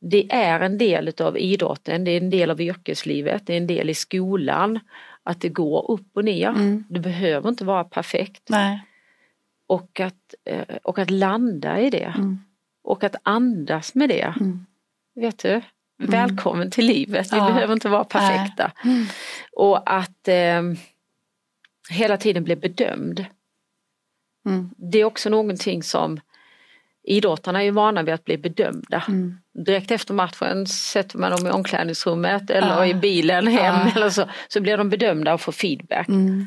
det 0.00 0.32
är 0.32 0.60
en 0.60 0.78
del 0.78 1.12
av 1.20 1.38
idrotten, 1.38 2.04
det 2.04 2.10
är 2.10 2.16
en 2.16 2.30
del 2.30 2.50
av 2.50 2.60
yrkeslivet, 2.60 3.46
det 3.46 3.52
är 3.52 3.56
en 3.56 3.66
del 3.66 3.90
i 3.90 3.94
skolan. 3.94 4.80
Att 5.22 5.40
det 5.40 5.48
går 5.48 5.90
upp 5.90 6.06
och 6.12 6.24
ner. 6.24 6.48
Mm. 6.48 6.84
Det 6.88 7.00
behöver 7.00 7.48
inte 7.48 7.64
vara 7.64 7.84
perfekt. 7.84 8.42
Nej. 8.48 8.86
Och, 9.66 10.00
att, 10.00 10.34
eh, 10.44 10.76
och 10.82 10.98
att 10.98 11.10
landa 11.10 11.80
i 11.80 11.90
det. 11.90 12.14
Mm. 12.16 12.38
Och 12.82 13.04
att 13.04 13.16
andas 13.22 13.94
med 13.94 14.08
det. 14.08 14.34
Mm. 14.40 14.66
Vet 15.14 15.38
du? 15.38 15.48
Mm. 15.48 15.62
Välkommen 15.98 16.70
till 16.70 16.86
livet, 16.86 17.32
vi 17.32 17.36
ja. 17.36 17.46
behöver 17.46 17.72
inte 17.72 17.88
vara 17.88 18.04
perfekta. 18.04 18.72
Mm. 18.84 19.06
Och 19.52 19.92
att 19.96 20.28
eh, 20.28 20.62
hela 21.90 22.16
tiden 22.16 22.44
bli 22.44 22.56
bedömd. 22.56 23.24
Mm. 24.46 24.70
Det 24.76 24.98
är 24.98 25.04
också 25.04 25.30
någonting 25.30 25.82
som 25.82 26.20
idrottarna 27.04 27.60
är 27.60 27.64
ju 27.64 27.70
vana 27.70 28.02
vid 28.02 28.14
att 28.14 28.24
bli 28.24 28.38
bedömda. 28.38 29.04
Mm. 29.08 29.34
Direkt 29.66 29.90
efter 29.90 30.14
matchen 30.14 30.66
sätter 30.66 31.18
man 31.18 31.30
dem 31.30 31.46
i 31.46 31.50
omklädningsrummet 31.50 32.50
eller 32.50 32.68
ja. 32.68 32.86
i 32.86 32.94
bilen 32.94 33.46
hem 33.46 33.74
ja. 33.86 33.92
eller 33.96 34.10
så, 34.10 34.28
så 34.48 34.60
blir 34.60 34.76
de 34.76 34.88
bedömda 34.88 35.34
och 35.34 35.40
får 35.40 35.52
feedback. 35.52 36.08
Mm. 36.08 36.46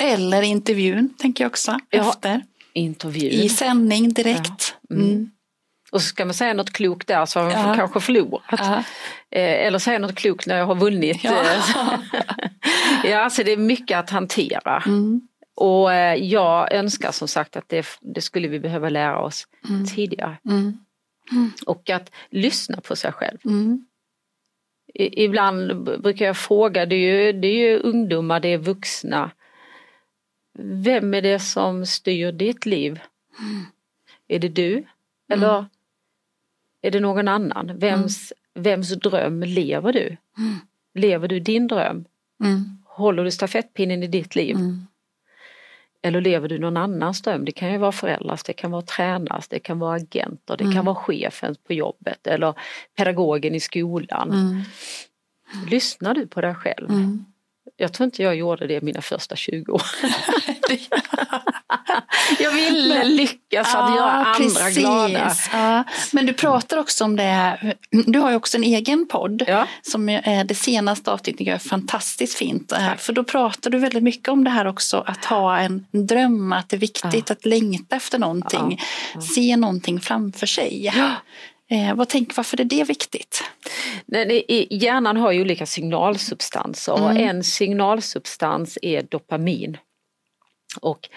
Eller 0.00 0.42
intervjun 0.42 1.14
tänker 1.18 1.44
jag 1.44 1.50
också 1.50 1.78
ja. 1.90 2.10
efter. 2.10 2.42
Intervjun. 2.72 3.32
I 3.32 3.48
sändning 3.48 4.12
direkt. 4.12 4.74
Mm. 4.90 5.02
mm. 5.02 5.30
Och 5.92 6.02
så 6.02 6.08
ska 6.08 6.24
man 6.24 6.34
säga 6.34 6.54
något 6.54 6.72
klokt 6.72 7.08
där 7.08 7.26
så 7.26 7.40
har 7.40 7.50
man 7.50 7.68
ja. 7.68 7.74
kanske 7.74 8.00
förlorat. 8.00 8.60
Ja. 8.60 8.84
Eh, 9.30 9.66
eller 9.66 9.78
säga 9.78 9.98
något 9.98 10.14
klokt 10.14 10.46
när 10.46 10.58
jag 10.58 10.66
har 10.66 10.74
vunnit. 10.74 11.24
Ja, 11.24 11.44
ja 13.04 13.24
alltså 13.24 13.42
det 13.42 13.52
är 13.52 13.56
mycket 13.56 13.98
att 13.98 14.10
hantera. 14.10 14.82
Mm. 14.86 15.20
Och 15.54 15.92
eh, 15.92 16.14
jag 16.14 16.72
önskar 16.72 17.12
som 17.12 17.28
sagt 17.28 17.56
att 17.56 17.68
det, 17.68 17.86
det 18.00 18.20
skulle 18.20 18.48
vi 18.48 18.60
behöva 18.60 18.88
lära 18.88 19.22
oss 19.22 19.48
mm. 19.68 19.84
tidigare. 19.86 20.38
Mm. 20.44 20.78
Mm. 21.32 21.50
Och 21.66 21.90
att 21.90 22.10
lyssna 22.30 22.80
på 22.80 22.96
sig 22.96 23.12
själv. 23.12 23.38
Mm. 23.44 23.86
I, 24.94 25.24
ibland 25.24 25.84
brukar 26.02 26.26
jag 26.26 26.36
fråga, 26.36 26.86
det 26.86 26.96
är, 26.96 27.24
ju, 27.26 27.32
det 27.32 27.48
är 27.48 27.70
ju 27.70 27.78
ungdomar, 27.78 28.40
det 28.40 28.48
är 28.48 28.58
vuxna. 28.58 29.30
Vem 30.58 31.14
är 31.14 31.22
det 31.22 31.38
som 31.38 31.86
styr 31.86 32.32
ditt 32.32 32.66
liv? 32.66 33.00
Mm. 33.38 33.64
Är 34.28 34.38
det 34.38 34.48
du? 34.48 34.84
Eller 35.28 35.54
mm. 35.54 35.64
är 36.82 36.90
det 36.90 37.00
någon 37.00 37.28
annan? 37.28 37.78
Vems, 37.78 38.32
vems 38.54 38.88
dröm 38.88 39.42
lever 39.42 39.92
du? 39.92 40.16
Lever 40.94 41.28
du 41.28 41.40
din 41.40 41.68
dröm? 41.68 42.04
Håller 42.84 43.24
du 43.24 43.30
stafettpinnen 43.30 44.02
i 44.02 44.06
ditt 44.06 44.34
liv? 44.34 44.56
Eller 46.02 46.20
lever 46.20 46.48
du 46.48 46.58
någon 46.58 46.76
annans 46.76 47.22
dröm? 47.22 47.44
Det 47.44 47.52
kan 47.52 47.72
ju 47.72 47.78
vara 47.78 47.92
föräldrars, 47.92 48.42
det 48.42 48.52
kan 48.52 48.70
vara 48.70 48.82
tränars, 48.82 49.48
det 49.48 49.58
kan 49.58 49.78
vara 49.78 49.96
agenter, 49.96 50.56
det 50.56 50.64
mm. 50.64 50.74
kan 50.74 50.84
vara 50.84 50.96
chefen 50.96 51.56
på 51.66 51.72
jobbet 51.72 52.26
eller 52.26 52.54
pedagogen 52.96 53.54
i 53.54 53.60
skolan. 53.60 54.30
Mm. 54.30 54.62
Lyssnar 55.70 56.14
du 56.14 56.26
på 56.26 56.40
dig 56.40 56.54
själv? 56.54 56.90
Mm. 56.90 57.24
Jag 57.76 57.92
tror 57.92 58.04
inte 58.04 58.22
jag 58.22 58.36
gjorde 58.36 58.66
det 58.66 58.80
mina 58.80 59.00
första 59.00 59.36
20 59.36 59.72
år. 59.72 59.82
jag 62.38 62.52
ville 62.52 62.94
Men, 62.94 63.16
lyckas 63.16 63.74
att 63.74 63.90
ja, 63.90 63.96
göra 63.96 64.10
andra 64.10 64.34
precis. 64.34 64.78
glada. 64.78 65.32
Ja. 65.52 65.84
Men 66.12 66.26
du 66.26 66.32
pratar 66.32 66.78
också 66.78 67.04
om 67.04 67.16
det, 67.16 67.58
du 67.90 68.18
har 68.18 68.30
ju 68.30 68.36
också 68.36 68.56
en 68.56 68.64
egen 68.64 69.08
podd 69.08 69.44
ja. 69.46 69.66
som 69.82 70.08
är 70.08 70.44
det 70.44 70.54
senaste 70.54 71.12
avsnittet 71.12 71.46
är 71.46 71.58
fantastiskt 71.58 72.38
fint. 72.38 72.68
Tack. 72.68 73.00
För 73.00 73.12
då 73.12 73.24
pratar 73.24 73.70
du 73.70 73.78
väldigt 73.78 74.02
mycket 74.02 74.28
om 74.28 74.44
det 74.44 74.50
här 74.50 74.66
också 74.66 75.04
att 75.06 75.24
ha 75.24 75.58
en 75.58 75.86
dröm, 75.90 76.52
att 76.52 76.68
det 76.68 76.76
är 76.76 76.80
viktigt 76.80 77.30
att 77.30 77.44
längta 77.46 77.96
efter 77.96 78.18
någonting, 78.18 78.80
se 79.34 79.56
någonting 79.56 80.00
framför 80.00 80.46
sig. 80.46 80.92
Eh, 81.72 81.94
vad 81.94 82.08
tänk, 82.08 82.36
varför 82.36 82.60
är 82.60 82.64
det 82.64 82.84
viktigt? 82.84 83.44
Nej, 84.06 84.66
hjärnan 84.70 85.16
har 85.16 85.32
ju 85.32 85.40
olika 85.40 85.66
signalsubstanser 85.66 86.96
mm. 86.96 87.04
och 87.04 87.16
en 87.16 87.44
signalsubstans 87.44 88.78
är 88.82 89.02
dopamin. 89.02 89.76
Och 90.80 91.08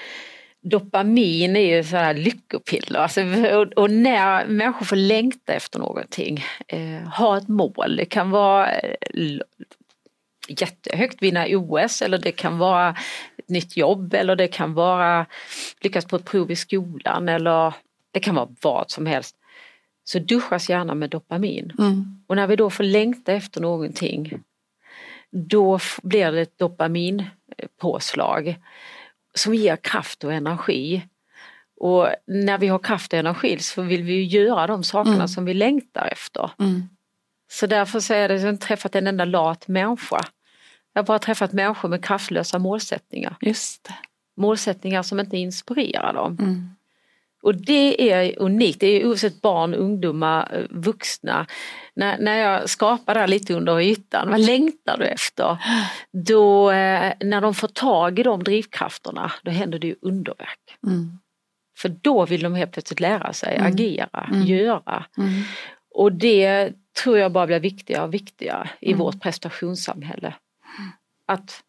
dopamin 0.69 1.55
är 1.55 1.75
ju 1.75 1.83
så 1.83 1.95
här 1.95 2.13
lyckopiller. 2.13 2.99
Alltså, 2.99 3.21
och, 3.55 3.73
och, 3.83 3.91
när 3.91 4.45
människor 4.45 4.85
får 4.85 4.95
längta 4.95 5.53
efter 5.53 5.79
någonting, 5.79 6.43
eh, 6.67 7.09
ha 7.17 7.37
ett 7.37 7.47
mål, 7.47 7.95
det 7.95 8.05
kan 8.05 8.29
vara 8.29 8.71
eh, 8.71 8.95
jättehögt, 10.47 11.21
vinna 11.21 11.45
OS 11.49 12.01
eller 12.01 12.17
det 12.17 12.31
kan 12.31 12.57
vara 12.57 12.95
ett 13.37 13.49
nytt 13.49 13.77
jobb 13.77 14.13
eller 14.13 14.35
det 14.35 14.47
kan 14.47 14.73
vara 14.73 15.25
lyckas 15.81 16.05
på 16.05 16.15
ett 16.15 16.25
prov 16.25 16.51
i 16.51 16.55
skolan 16.55 17.29
eller 17.29 17.73
det 18.11 18.19
kan 18.19 18.35
vara 18.35 18.49
vad 18.61 18.91
som 18.91 19.05
helst 19.05 19.35
så 20.03 20.19
duschas 20.19 20.69
gärna 20.69 20.95
med 20.95 21.09
dopamin. 21.09 21.71
Mm. 21.79 22.23
Och 22.27 22.35
när 22.35 22.47
vi 22.47 22.55
då 22.55 22.69
får 22.69 22.83
längta 22.83 23.33
efter 23.33 23.61
någonting 23.61 24.39
då 25.31 25.79
blir 26.03 26.31
det 26.31 26.41
ett 26.41 26.57
dopaminpåslag 26.57 28.55
som 29.35 29.55
ger 29.55 29.75
kraft 29.75 30.23
och 30.23 30.33
energi. 30.33 31.07
Och 31.77 32.09
när 32.27 32.57
vi 32.57 32.67
har 32.67 32.79
kraft 32.79 33.13
och 33.13 33.19
energi 33.19 33.59
så 33.59 33.81
vill 33.81 34.03
vi 34.03 34.23
göra 34.23 34.67
de 34.67 34.83
sakerna 34.83 35.15
mm. 35.15 35.27
som 35.27 35.45
vi 35.45 35.53
längtar 35.53 36.09
efter. 36.11 36.51
Mm. 36.59 36.83
Så 37.51 37.67
därför 37.67 37.99
så 37.99 38.13
är 38.13 38.27
det, 38.27 38.35
jag 38.35 38.41
har 38.41 38.49
inte 38.49 38.67
träffat 38.67 38.95
en 38.95 39.07
enda 39.07 39.25
lat 39.25 39.67
människa. 39.67 40.21
Jag 40.93 41.01
har 41.01 41.05
bara 41.05 41.19
träffat 41.19 41.53
människor 41.53 41.89
med 41.89 42.05
kraftlösa 42.05 42.59
målsättningar. 42.59 43.35
Just 43.41 43.83
det. 43.83 43.95
Målsättningar 44.37 45.03
som 45.03 45.19
inte 45.19 45.37
inspirerar 45.37 46.13
dem. 46.13 46.37
Mm. 46.39 46.74
Och 47.45 47.55
det 47.55 48.11
är 48.11 48.39
unikt, 48.39 48.79
det 48.79 48.87
är 48.87 49.05
oavsett 49.05 49.41
barn, 49.41 49.73
ungdomar, 49.73 50.49
eh, 50.53 50.65
vuxna. 50.69 51.47
När, 51.95 52.17
när 52.17 52.37
jag 52.37 52.69
skapar 52.69 53.13
det 53.13 53.19
här 53.19 53.27
lite 53.27 53.53
under 53.53 53.79
ytan, 53.79 54.29
vad 54.29 54.39
längtar 54.39 54.97
du 54.97 55.05
efter? 55.05 55.57
Då, 56.27 56.71
eh, 56.71 57.13
när 57.19 57.41
de 57.41 57.53
får 57.53 57.67
tag 57.67 58.19
i 58.19 58.23
de 58.23 58.43
drivkrafterna, 58.43 59.31
då 59.43 59.51
händer 59.51 59.79
det 59.79 59.87
ju 59.87 59.95
underverk. 60.01 60.77
Mm. 60.87 61.19
För 61.77 61.89
då 61.89 62.25
vill 62.25 62.43
de 62.43 62.55
helt 62.55 62.71
plötsligt 62.71 62.99
lära 62.99 63.33
sig, 63.33 63.55
mm. 63.55 63.73
agera, 63.73 64.29
mm. 64.33 64.45
göra. 64.45 65.05
Mm. 65.17 65.43
Och 65.95 66.11
det 66.11 66.73
tror 67.03 67.17
jag 67.17 67.31
bara 67.31 67.47
blir 67.47 67.59
viktigare 67.59 68.03
och 68.03 68.13
viktigare 68.13 68.69
i 68.79 68.87
mm. 68.91 68.99
vårt 68.99 69.21
prestationssamhälle. 69.21 70.33
Att 71.27 71.63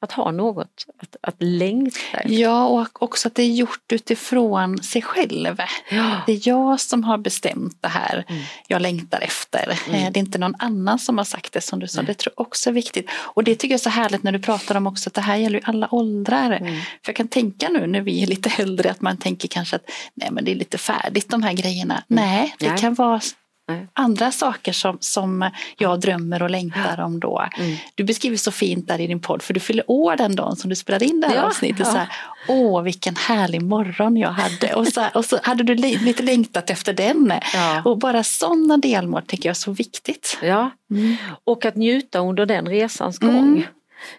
att 0.00 0.12
ha 0.12 0.30
något 0.30 0.86
att, 0.98 1.16
att 1.20 1.36
längta 1.38 1.98
efter. 2.12 2.30
Ja, 2.30 2.66
och 2.66 3.02
också 3.02 3.28
att 3.28 3.34
det 3.34 3.42
är 3.42 3.54
gjort 3.54 3.92
utifrån 3.92 4.82
sig 4.82 5.02
själv. 5.02 5.56
Ja. 5.90 6.20
Det 6.26 6.32
är 6.32 6.48
jag 6.48 6.80
som 6.80 7.04
har 7.04 7.18
bestämt 7.18 7.78
det 7.80 7.88
här 7.88 8.24
mm. 8.28 8.42
jag 8.68 8.82
längtar 8.82 9.20
efter. 9.20 9.78
Mm. 9.88 10.00
Eh, 10.00 10.12
det 10.12 10.18
är 10.18 10.22
inte 10.22 10.38
någon 10.38 10.54
annan 10.58 10.98
som 10.98 11.18
har 11.18 11.24
sagt 11.24 11.52
det 11.52 11.60
som 11.60 11.80
du 11.80 11.88
sa. 11.88 12.00
Mm. 12.00 12.06
Det 12.06 12.14
tror 12.14 12.34
jag 12.36 12.46
också 12.46 12.70
är 12.70 12.74
viktigt. 12.74 13.10
Och 13.12 13.44
det 13.44 13.54
tycker 13.54 13.72
jag 13.72 13.78
är 13.78 13.82
så 13.82 13.90
härligt 13.90 14.22
när 14.22 14.32
du 14.32 14.38
pratar 14.38 14.74
om 14.74 14.86
också 14.86 15.08
att 15.08 15.14
det 15.14 15.20
här 15.20 15.36
gäller 15.36 15.58
ju 15.58 15.64
alla 15.64 15.94
åldrar. 15.94 16.52
Mm. 16.52 16.74
För 16.74 17.08
jag 17.08 17.16
kan 17.16 17.28
tänka 17.28 17.68
nu 17.68 17.86
när 17.86 18.00
vi 18.00 18.22
är 18.22 18.26
lite 18.26 18.62
äldre 18.62 18.90
att 18.90 19.00
man 19.00 19.16
tänker 19.16 19.48
kanske 19.48 19.76
att 19.76 19.90
nej 20.14 20.28
men 20.32 20.44
det 20.44 20.50
är 20.50 20.56
lite 20.56 20.78
färdigt 20.78 21.28
de 21.28 21.42
här 21.42 21.52
grejerna. 21.52 21.94
Mm. 21.94 22.24
Nej, 22.24 22.54
det 22.58 22.68
Nej. 22.68 22.78
kan 22.78 22.94
vara 22.94 23.20
Nej. 23.68 23.88
Andra 23.92 24.32
saker 24.32 24.72
som, 24.72 24.98
som 25.00 25.50
jag 25.76 26.00
drömmer 26.00 26.42
och 26.42 26.50
längtar 26.50 27.00
om 27.00 27.20
då. 27.20 27.48
Mm. 27.58 27.76
Du 27.94 28.04
beskriver 28.04 28.36
så 28.36 28.50
fint 28.50 28.88
där 28.88 29.00
i 29.00 29.06
din 29.06 29.20
podd, 29.20 29.42
för 29.42 29.54
du 29.54 29.60
fyller 29.60 29.90
år 29.90 30.16
den 30.16 30.36
dagen 30.36 30.56
som 30.56 30.70
du 30.70 30.76
spelade 30.76 31.04
in 31.04 31.20
det 31.20 31.26
här 31.26 31.34
ja, 31.34 31.42
avsnittet. 31.42 31.78
Ja. 31.78 31.84
Så 31.84 31.96
här, 31.96 32.08
Åh, 32.48 32.82
vilken 32.82 33.16
härlig 33.16 33.62
morgon 33.62 34.16
jag 34.16 34.28
hade. 34.28 34.74
Och 34.74 34.88
så, 34.88 35.06
och 35.14 35.24
så 35.24 35.38
hade 35.42 35.62
du 35.62 35.74
lite 35.74 36.22
längtat 36.22 36.70
efter 36.70 36.92
den. 36.92 37.32
Ja. 37.54 37.82
Och 37.84 37.98
bara 37.98 38.24
sådana 38.24 38.76
delmål 38.76 39.22
tycker 39.22 39.48
jag 39.48 39.54
är 39.54 39.54
så 39.54 39.72
viktigt. 39.72 40.38
Ja, 40.42 40.70
mm. 40.90 41.16
och 41.44 41.64
att 41.64 41.76
njuta 41.76 42.18
under 42.18 42.46
den 42.46 42.66
resans 42.66 43.18
gång. 43.18 43.38
Mm. 43.38 43.62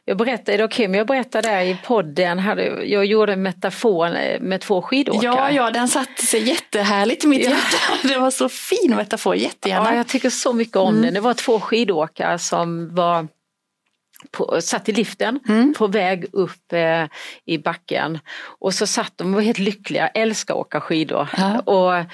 Jag 0.06 0.18
berättade, 0.18 0.64
okej, 0.64 0.66
okay, 0.66 0.88
men 0.88 0.98
jag 0.98 1.08
berättade 1.08 1.48
där 1.50 1.62
i 1.62 1.78
podden, 1.86 2.40
hade, 2.40 2.86
jag 2.86 3.06
gjorde 3.06 3.34
en 3.34 3.42
metafor 3.44 4.40
med 4.40 4.62
två 4.62 4.82
skidåkare. 4.82 5.24
Ja, 5.24 5.52
ja, 5.52 5.72
den 5.72 5.88
satte 5.88 6.26
sig 6.26 6.44
jättehärligt 6.44 7.24
i 7.24 7.28
mitt 7.28 7.44
ja. 7.44 7.50
hjärta. 7.50 7.78
Det 8.08 8.18
var 8.18 8.32
så 8.32 8.50
fin 8.50 8.96
metafor, 8.96 9.36
jättegärna. 9.36 9.90
Ja, 9.90 9.98
jag 9.98 10.08
tycker 10.08 10.30
så 10.30 10.54
mycket 10.54 10.78
om 10.78 10.90
mm. 10.90 11.02
den. 11.02 11.14
Det 11.14 11.20
var 11.20 11.34
två 11.34 11.60
skidåkare 11.60 12.40
som 12.40 12.96
var 12.96 13.28
på, 14.32 14.62
satt 14.62 14.90
i 14.90 14.92
liften 14.92 15.40
mm. 15.48 15.74
på 15.78 15.88
väg 15.88 16.26
upp 16.32 16.74
eh, 16.74 17.06
i 17.46 17.58
backen 17.58 18.20
och 18.40 18.74
så 18.74 18.88
satt 18.88 19.14
de 19.16 19.28
och 19.28 19.34
var 19.34 19.42
helt 19.42 19.60
lyckliga, 19.60 20.08
älskar 20.08 20.54
att 20.54 20.60
åka 20.60 20.82
skidor. 20.82 21.28
Ja. 21.38 21.60
Och, 21.60 22.06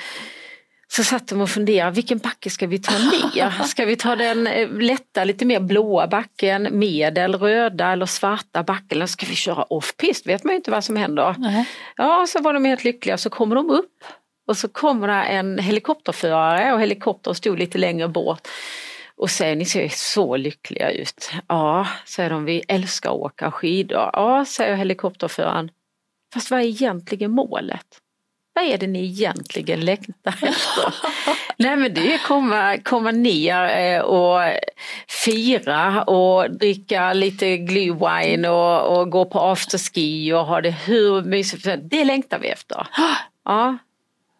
så 0.95 1.03
satt 1.03 1.27
de 1.27 1.41
och 1.41 1.49
funderade, 1.49 1.91
vilken 1.91 2.17
backe 2.17 2.49
ska 2.49 2.67
vi 2.67 2.79
ta 2.79 2.93
ner? 2.93 3.63
Ska 3.63 3.85
vi 3.85 3.95
ta 3.95 4.15
den 4.15 4.47
eh, 4.47 4.69
lätta, 4.69 5.23
lite 5.23 5.45
mer 5.45 5.59
blåa 5.59 6.07
backen, 6.07 6.67
medel, 6.71 7.35
röda 7.35 7.91
eller 7.91 8.05
svarta 8.05 8.63
backen? 8.63 8.97
Eller 8.97 9.05
ska 9.05 9.25
vi 9.25 9.35
köra 9.35 9.63
off-pist? 9.63 10.27
vet 10.27 10.43
man 10.43 10.53
ju 10.53 10.55
inte 10.55 10.71
vad 10.71 10.83
som 10.83 10.95
händer. 10.95 11.35
Nej. 11.37 11.65
Ja, 11.97 12.25
så 12.27 12.41
var 12.41 12.53
de 12.53 12.65
helt 12.65 12.83
lyckliga, 12.83 13.17
så 13.17 13.29
kommer 13.29 13.55
de 13.55 13.69
upp 13.69 14.03
och 14.47 14.57
så 14.57 14.67
kommer 14.67 15.07
det 15.07 15.23
en 15.23 15.59
helikopterförare 15.59 16.73
och 16.73 16.81
helikoptern 16.81 17.35
stod 17.35 17.59
lite 17.59 17.77
längre 17.77 18.07
bort. 18.07 18.47
Och 19.15 19.29
säger, 19.29 19.55
ni 19.55 19.65
ser 19.65 19.89
så 19.89 20.37
lyckliga 20.37 20.91
ut. 20.91 21.31
Ja, 21.47 21.87
säger 22.05 22.29
de, 22.29 22.45
vi 22.45 22.63
älskar 22.67 23.09
att 23.09 23.15
åka 23.15 23.51
skidor. 23.51 24.09
Ja, 24.13 24.45
säger 24.45 24.75
helikopterföraren. 24.75 25.71
Fast 26.33 26.51
vad 26.51 26.59
är 26.59 26.63
egentligen 26.63 27.31
målet? 27.31 28.02
Vad 28.53 28.63
är 28.63 28.77
det 28.77 28.87
ni 28.87 29.03
egentligen 29.03 29.79
längtar 29.79 30.35
efter? 30.41 30.93
Nej 31.57 31.75
men 31.75 31.93
det 31.93 32.13
är 32.13 32.17
komma, 32.17 32.77
komma 32.77 33.11
ner 33.11 33.77
eh, 33.77 34.01
och 34.01 34.41
fira 35.07 36.03
och 36.03 36.51
dricka 36.51 37.13
lite 37.13 37.45
glühwein 37.45 38.47
och, 38.47 38.97
och 38.97 39.09
gå 39.09 39.25
på 39.25 39.39
afterski 39.39 40.33
och 40.33 40.45
ha 40.45 40.61
det 40.61 40.71
hur 40.71 41.21
mysigt 41.21 41.67
Det 41.83 42.05
längtar 42.05 42.39
vi 42.39 42.47
efter. 42.47 42.87
Ja, 43.45 43.77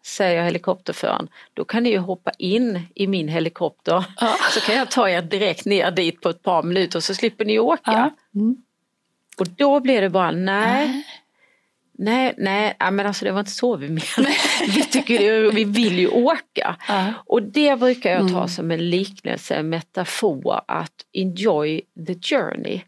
säger 0.06 0.42
helikopterföraren. 0.42 1.28
Då 1.54 1.64
kan 1.64 1.82
ni 1.82 1.90
ju 1.90 1.98
hoppa 1.98 2.30
in 2.38 2.80
i 2.94 3.06
min 3.06 3.28
helikopter 3.28 4.04
ja. 4.20 4.36
så 4.50 4.60
kan 4.60 4.76
jag 4.76 4.90
ta 4.90 5.08
er 5.08 5.22
direkt 5.22 5.64
ner 5.64 5.90
dit 5.90 6.20
på 6.20 6.28
ett 6.28 6.42
par 6.42 6.62
minuter 6.62 7.00
så 7.00 7.14
slipper 7.14 7.44
ni 7.44 7.58
åka. 7.58 7.80
Ja. 7.84 8.10
Mm. 8.40 8.56
Och 9.38 9.48
då 9.48 9.80
blir 9.80 10.00
det 10.00 10.10
bara 10.10 10.30
nej. 10.30 11.04
Nej, 11.98 12.34
nej, 12.38 12.76
men 12.92 13.06
alltså 13.06 13.24
det 13.24 13.32
var 13.32 13.40
inte 13.40 13.50
så 13.50 13.76
vi 13.76 13.88
menade. 13.88 14.34
vi, 14.74 14.84
tycker, 14.84 15.52
vi 15.52 15.64
vill 15.64 15.98
ju 15.98 16.08
åka. 16.08 16.76
Uh. 16.90 17.10
Och 17.26 17.42
det 17.42 17.78
brukar 17.78 18.10
jag 18.10 18.28
ta 18.28 18.36
mm. 18.36 18.48
som 18.48 18.70
en 18.70 18.90
liknelse, 18.90 19.54
en 19.54 19.68
metafor 19.68 20.60
att 20.68 21.06
enjoy 21.12 21.80
the 22.06 22.14
journey. 22.14 22.80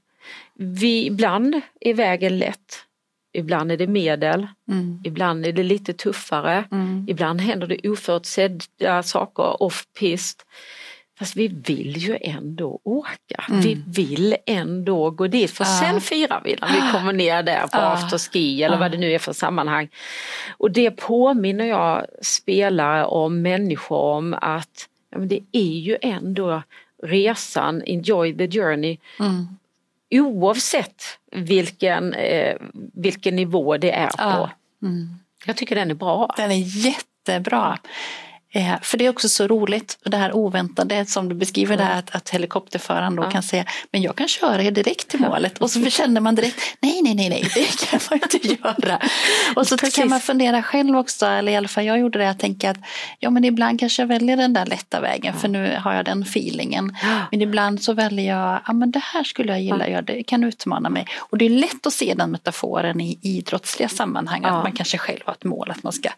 Vi, 0.54 1.06
ibland 1.06 1.60
är 1.80 1.94
vägen 1.94 2.38
lätt, 2.38 2.84
ibland 3.32 3.72
är 3.72 3.76
det 3.76 3.86
medel, 3.86 4.46
mm. 4.70 5.00
ibland 5.04 5.46
är 5.46 5.52
det 5.52 5.62
lite 5.62 5.92
tuffare, 5.92 6.64
mm. 6.72 7.06
ibland 7.08 7.40
händer 7.40 7.66
det 7.66 7.88
oförutsedda 7.88 9.02
saker 9.02 9.62
off-pist. 9.62 10.46
Fast 11.18 11.36
vi 11.36 11.48
vill 11.48 11.96
ju 11.96 12.18
ändå 12.20 12.80
åka. 12.84 13.44
Mm. 13.48 13.60
Vi 13.60 13.82
vill 13.86 14.36
ändå 14.46 15.10
gå 15.10 15.26
dit 15.26 15.50
för 15.50 15.64
ah. 15.64 15.80
sen 15.80 16.00
firar 16.00 16.40
vi 16.44 16.56
när 16.60 16.68
vi 16.68 16.92
kommer 16.92 17.12
ner 17.12 17.42
där 17.42 17.66
på 17.66 17.78
ah. 17.78 17.92
afterski 17.92 18.62
eller 18.62 18.76
ah. 18.76 18.80
vad 18.80 18.90
det 18.90 18.98
nu 18.98 19.12
är 19.12 19.18
för 19.18 19.32
sammanhang. 19.32 19.88
Och 20.48 20.70
det 20.70 20.90
påminner 20.90 21.64
jag 21.64 22.06
spelare 22.22 23.04
och 23.04 23.32
människor 23.32 23.98
om 23.98 24.34
att 24.40 24.88
ja, 25.10 25.18
men 25.18 25.28
det 25.28 25.40
är 25.52 25.78
ju 25.78 25.96
ändå 26.02 26.62
resan, 27.02 27.82
enjoy 27.86 28.36
the 28.36 28.50
journey. 28.50 28.98
Mm. 29.20 29.46
Oavsett 30.10 31.02
vilken, 31.32 32.14
eh, 32.14 32.56
vilken 32.94 33.36
nivå 33.36 33.76
det 33.76 33.90
är 33.90 34.08
på. 34.08 34.50
Mm. 34.82 35.08
Jag 35.46 35.56
tycker 35.56 35.74
den 35.74 35.90
är 35.90 35.94
bra. 35.94 36.34
Den 36.36 36.50
är 36.50 36.86
jättebra. 36.86 37.78
Eh, 38.54 38.80
för 38.82 38.98
det 38.98 39.06
är 39.06 39.10
också 39.10 39.28
så 39.28 39.46
roligt, 39.46 39.98
det 40.04 40.16
här 40.16 40.32
oväntade 40.32 41.06
som 41.06 41.28
du 41.28 41.34
beskriver 41.34 41.74
mm. 41.74 41.86
där 41.86 41.98
att, 41.98 42.14
att 42.14 42.30
helikopterföraren 42.30 43.16
då 43.16 43.22
ja. 43.22 43.30
kan 43.30 43.42
säga 43.42 43.64
men 43.92 44.02
jag 44.02 44.16
kan 44.16 44.28
köra 44.28 44.62
er 44.62 44.70
direkt 44.70 45.08
till 45.08 45.20
målet 45.20 45.58
och 45.58 45.70
så 45.70 45.90
känner 45.90 46.20
man 46.20 46.34
direkt 46.34 46.60
nej, 46.80 47.02
nej, 47.02 47.14
nej, 47.14 47.28
nej, 47.28 47.44
det 47.54 47.86
kan 47.86 48.00
man 48.10 48.18
inte 48.22 48.48
göra. 48.62 49.00
Och 49.56 49.66
så 49.66 49.76
Precis. 49.76 49.96
kan 49.96 50.08
man 50.08 50.20
fundera 50.20 50.62
själv 50.62 50.96
också, 50.96 51.26
eller 51.26 51.52
i 51.52 51.56
alla 51.56 51.68
fall 51.68 51.84
jag 51.84 51.98
gjorde 51.98 52.18
det, 52.18 52.30
att 52.30 52.38
tänka 52.38 52.70
att 52.70 52.76
ja 53.18 53.30
men 53.30 53.44
ibland 53.44 53.80
kanske 53.80 54.02
jag 54.02 54.06
väljer 54.06 54.36
den 54.36 54.52
där 54.52 54.66
lätta 54.66 55.00
vägen 55.00 55.32
ja. 55.34 55.40
för 55.40 55.48
nu 55.48 55.76
har 55.80 55.94
jag 55.94 56.04
den 56.04 56.22
feelingen. 56.22 56.96
Men 57.30 57.42
ibland 57.42 57.82
så 57.82 57.92
väljer 57.92 58.36
jag, 58.36 58.60
ja 58.66 58.72
men 58.72 58.90
det 58.90 59.02
här 59.02 59.24
skulle 59.24 59.52
jag 59.52 59.62
gilla, 59.62 59.88
ja. 59.88 60.02
det 60.02 60.22
kan 60.22 60.44
utmana 60.44 60.88
mig. 60.88 61.06
Och 61.18 61.38
det 61.38 61.44
är 61.44 61.50
lätt 61.50 61.86
att 61.86 61.92
se 61.92 62.14
den 62.14 62.30
metaforen 62.30 63.00
i 63.00 63.18
idrottsliga 63.22 63.88
sammanhang, 63.88 64.44
att 64.44 64.62
man 64.62 64.72
kanske 64.72 64.98
själv 64.98 65.20
har 65.24 65.32
ett 65.32 65.44
mål 65.44 65.70
att 65.70 65.82
man 65.82 65.92
ska 65.92 66.10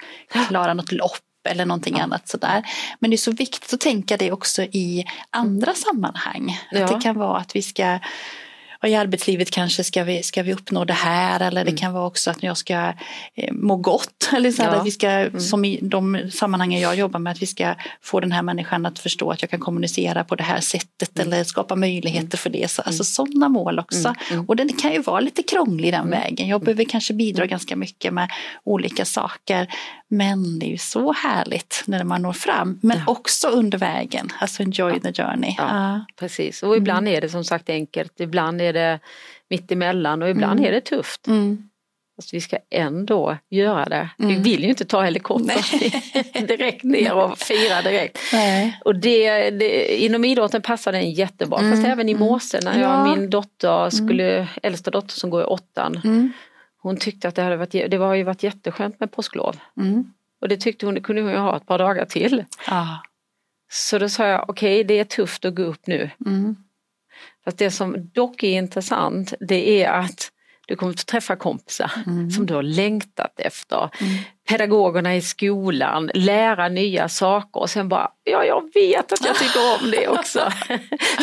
klara 0.48 0.74
något 0.74 0.92
lopp 0.92 1.27
eller 1.48 1.64
någonting 1.64 1.96
ja. 1.96 2.02
annat 2.02 2.28
sådär. 2.28 2.62
Men 2.98 3.11
det 3.11 3.14
är 3.14 3.18
så 3.18 3.32
viktigt 3.32 3.72
att 3.72 3.80
tänka 3.80 4.16
det 4.16 4.32
också 4.32 4.62
i 4.62 5.04
andra 5.30 5.74
sammanhang. 5.74 6.61
Ja. 6.70 6.84
Att 6.84 6.92
det 6.92 7.00
kan 7.00 7.18
vara 7.18 7.38
att 7.38 7.56
vi 7.56 7.62
ska 7.62 7.98
och 8.82 8.88
i 8.88 8.94
arbetslivet 8.94 9.50
kanske 9.50 9.84
ska 9.84 10.04
vi, 10.04 10.22
ska 10.22 10.42
vi 10.42 10.52
uppnå 10.52 10.84
det 10.84 10.92
här 10.92 11.40
eller 11.40 11.64
det 11.64 11.70
mm. 11.70 11.78
kan 11.78 11.92
vara 11.92 12.06
också 12.06 12.30
att 12.30 12.42
jag 12.42 12.56
ska 12.56 12.92
eh, 13.34 13.52
må 13.52 13.76
gott. 13.76 14.30
Eller 14.37 14.52
så 14.52 14.62
ja. 14.62 14.68
att 14.68 14.87
vi 14.87 14.90
ska, 14.90 15.08
mm. 15.08 15.40
Som 15.40 15.64
i 15.64 15.78
de 15.82 16.30
sammanhangen 16.32 16.80
jag 16.80 16.96
jobbar 16.96 17.20
med, 17.20 17.30
att 17.30 17.42
vi 17.42 17.46
ska 17.46 17.74
få 18.02 18.20
den 18.20 18.32
här 18.32 18.42
människan 18.42 18.87
att 18.87 18.98
förstå 18.98 19.30
att 19.30 19.42
jag 19.42 19.50
kan 19.50 19.61
kommunicera 19.61 20.24
på 20.24 20.34
det 20.34 20.42
här 20.42 20.61
sättet 20.61 21.18
mm. 21.18 21.32
eller 21.32 21.44
skapa 21.44 21.76
möjligheter 21.76 22.20
mm. 22.20 22.30
för 22.30 22.50
det. 22.50 22.70
Så, 22.70 22.82
alltså 22.82 23.00
mm. 23.00 23.04
sådana 23.04 23.48
mål 23.48 23.78
också. 23.78 24.14
Mm. 24.30 24.44
Och 24.48 24.56
den 24.56 24.68
kan 24.68 24.92
ju 24.92 25.02
vara 25.02 25.20
lite 25.20 25.42
krånglig 25.42 25.92
den 25.92 26.11
vägen. 26.11 26.48
Jag 26.48 26.61
behöver 26.61 26.84
kanske 26.84 27.14
bidra 27.14 27.46
ganska 27.46 27.76
mycket 27.76 28.12
med 28.12 28.30
olika 28.64 29.04
saker. 29.04 29.68
Men 30.08 30.58
det 30.58 30.66
är 30.66 30.70
ju 30.70 30.78
så 30.78 31.12
härligt 31.12 31.82
när 31.86 32.04
man 32.04 32.22
når 32.22 32.32
fram. 32.32 32.78
Men 32.82 32.98
ja. 32.98 33.04
också 33.06 33.48
under 33.48 33.78
vägen, 33.78 34.28
alltså 34.38 34.62
enjoy 34.62 34.92
ja. 34.92 35.12
the 35.12 35.22
journey. 35.22 35.54
Ja, 35.58 36.04
Precis, 36.16 36.62
och 36.62 36.76
ibland 36.76 37.08
är 37.08 37.20
det 37.20 37.28
som 37.28 37.44
sagt 37.44 37.70
enkelt, 37.70 38.20
ibland 38.20 38.60
är 38.60 38.72
det 38.72 39.00
mitt 39.50 39.72
emellan 39.72 40.22
och 40.22 40.30
ibland 40.30 40.60
är 40.60 40.72
det 40.72 40.80
tufft. 40.80 41.26
Mm. 41.26 41.68
Fast 42.18 42.34
vi 42.34 42.40
ska 42.40 42.58
ändå 42.70 43.36
göra 43.50 43.84
det. 43.84 44.08
Mm. 44.18 44.34
Vi 44.34 44.50
vill 44.50 44.62
ju 44.62 44.68
inte 44.68 44.84
ta 44.84 45.02
helikoptern 45.02 45.62
direkt 46.46 46.84
ner 46.84 47.14
och 47.14 47.38
fira 47.38 47.82
direkt. 47.82 48.18
Nej. 48.32 48.80
Och 48.84 48.96
det, 48.96 49.50
det, 49.50 49.96
inom 50.04 50.24
idrotten 50.24 50.62
passar 50.62 50.92
den 50.92 51.10
jättebra. 51.10 51.58
Mm. 51.58 51.72
Fast 51.72 51.88
även 51.88 52.08
i 52.08 52.12
mm. 52.12 52.24
morse 52.24 52.58
när 52.62 52.80
jag 52.80 52.90
ja. 52.90 53.16
min 53.16 53.30
dotter 53.30 53.78
mm. 53.78 53.90
skulle, 53.90 54.36
mm. 54.36 54.46
äldsta 54.62 54.90
dotter 54.90 55.14
som 55.14 55.30
går 55.30 55.42
i 55.42 55.44
åttan. 55.44 56.00
Mm. 56.04 56.32
Hon 56.88 56.96
tyckte 56.96 57.29
att 57.29 57.35
det 57.35 57.42
hade 57.42 57.57
varit, 57.57 57.90
det 57.90 57.96
har 57.96 58.14
ju 58.14 58.22
varit 58.22 58.42
jätteskönt 58.42 59.01
med 59.01 59.12
påsklov. 59.12 59.57
Mm. 59.77 60.12
Och 60.40 60.48
det 60.48 60.57
tyckte 60.57 60.87
hon, 60.87 60.94
det 60.94 61.01
kunde 61.01 61.22
hon 61.22 61.31
ju 61.31 61.37
ha 61.37 61.57
ett 61.57 61.66
par 61.66 61.79
dagar 61.79 62.05
till. 62.05 62.44
Ah. 62.66 62.96
Så 63.70 63.98
då 63.98 64.09
sa 64.09 64.27
jag, 64.27 64.51
okej 64.51 64.74
okay, 64.81 64.85
det 64.85 65.01
är 65.01 65.05
tufft 65.05 65.44
att 65.44 65.55
gå 65.55 65.62
upp 65.62 65.87
nu. 65.87 66.11
Fast 67.44 67.59
det 67.59 67.70
som 67.70 68.11
dock 68.14 68.42
är 68.42 68.59
intressant 68.59 69.35
det 69.40 69.83
är 69.83 69.90
att 69.92 70.33
du 70.66 70.77
kommer 70.77 70.92
att 70.92 71.07
träffa 71.07 71.37
kompisar 71.37 71.90
mm. 72.07 72.31
som 72.31 72.46
du 72.46 72.55
har 72.55 72.62
längtat 72.62 73.40
efter. 73.40 73.90
Mm. 74.01 74.14
Pedagogerna 74.48 75.16
i 75.16 75.22
skolan, 75.22 76.11
lära 76.14 76.68
nya 76.68 77.08
saker 77.08 77.61
och 77.61 77.70
sen 77.70 77.88
bara, 77.88 78.11
ja 78.24 78.44
jag 78.44 78.74
vet 78.74 79.12
att 79.12 79.24
jag 79.24 79.37
tycker 79.37 79.61
om 79.80 79.90
det 79.90 80.08
också. 80.08 80.38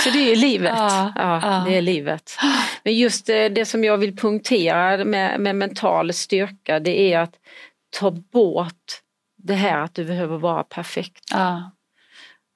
Så 0.03 0.09
det 0.09 0.31
är 0.31 0.35
livet. 0.35 0.73
Ja, 0.77 1.13
ja, 1.15 1.63
Det 1.67 1.77
är 1.77 1.81
livet. 1.81 2.37
Men 2.83 2.95
just 2.95 3.25
det, 3.25 3.49
det 3.49 3.65
som 3.65 3.83
jag 3.83 3.97
vill 3.97 4.17
punktera 4.17 5.05
med, 5.05 5.39
med 5.39 5.55
mental 5.55 6.13
styrka 6.13 6.79
det 6.79 7.13
är 7.13 7.19
att 7.19 7.35
ta 7.99 8.11
bort 8.11 9.01
det 9.37 9.53
här 9.53 9.79
att 9.79 9.93
du 9.93 10.05
behöver 10.05 10.37
vara 10.37 10.63
perfekt. 10.63 11.23
Ja. 11.31 11.71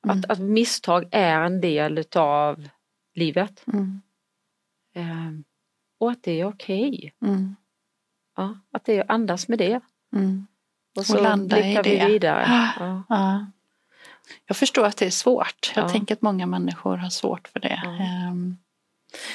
Mm. 0.05 0.19
Att, 0.19 0.29
att 0.29 0.39
misstag 0.39 1.07
är 1.11 1.41
en 1.41 1.61
del 1.61 1.97
utav 1.97 2.69
livet. 3.15 3.63
Mm. 3.73 4.01
Um, 4.95 5.43
och 5.99 6.11
att 6.11 6.23
det 6.23 6.39
är 6.39 6.45
okej. 6.45 6.89
Okay. 6.89 7.31
Mm. 7.31 7.55
Ja, 8.37 8.59
att 8.73 8.85
det 8.85 8.97
är 8.97 9.11
andas 9.11 9.47
med 9.47 9.59
det. 9.59 9.81
Mm. 10.15 10.47
Och 10.99 11.05
så 11.05 11.17
och 11.17 11.23
landa 11.23 11.55
blickar 11.55 11.83
vi 11.83 12.05
vidare. 12.05 12.71
Ja. 12.79 13.03
Ja. 13.09 13.45
Jag 14.47 14.57
förstår 14.57 14.85
att 14.85 14.97
det 14.97 15.05
är 15.05 15.09
svårt. 15.09 15.71
Jag 15.75 15.91
tänker 15.91 16.15
att 16.15 16.21
många 16.21 16.45
människor 16.45 16.97
har 16.97 17.09
svårt 17.09 17.47
för 17.47 17.59
det. 17.59 17.81
Um. 18.31 18.57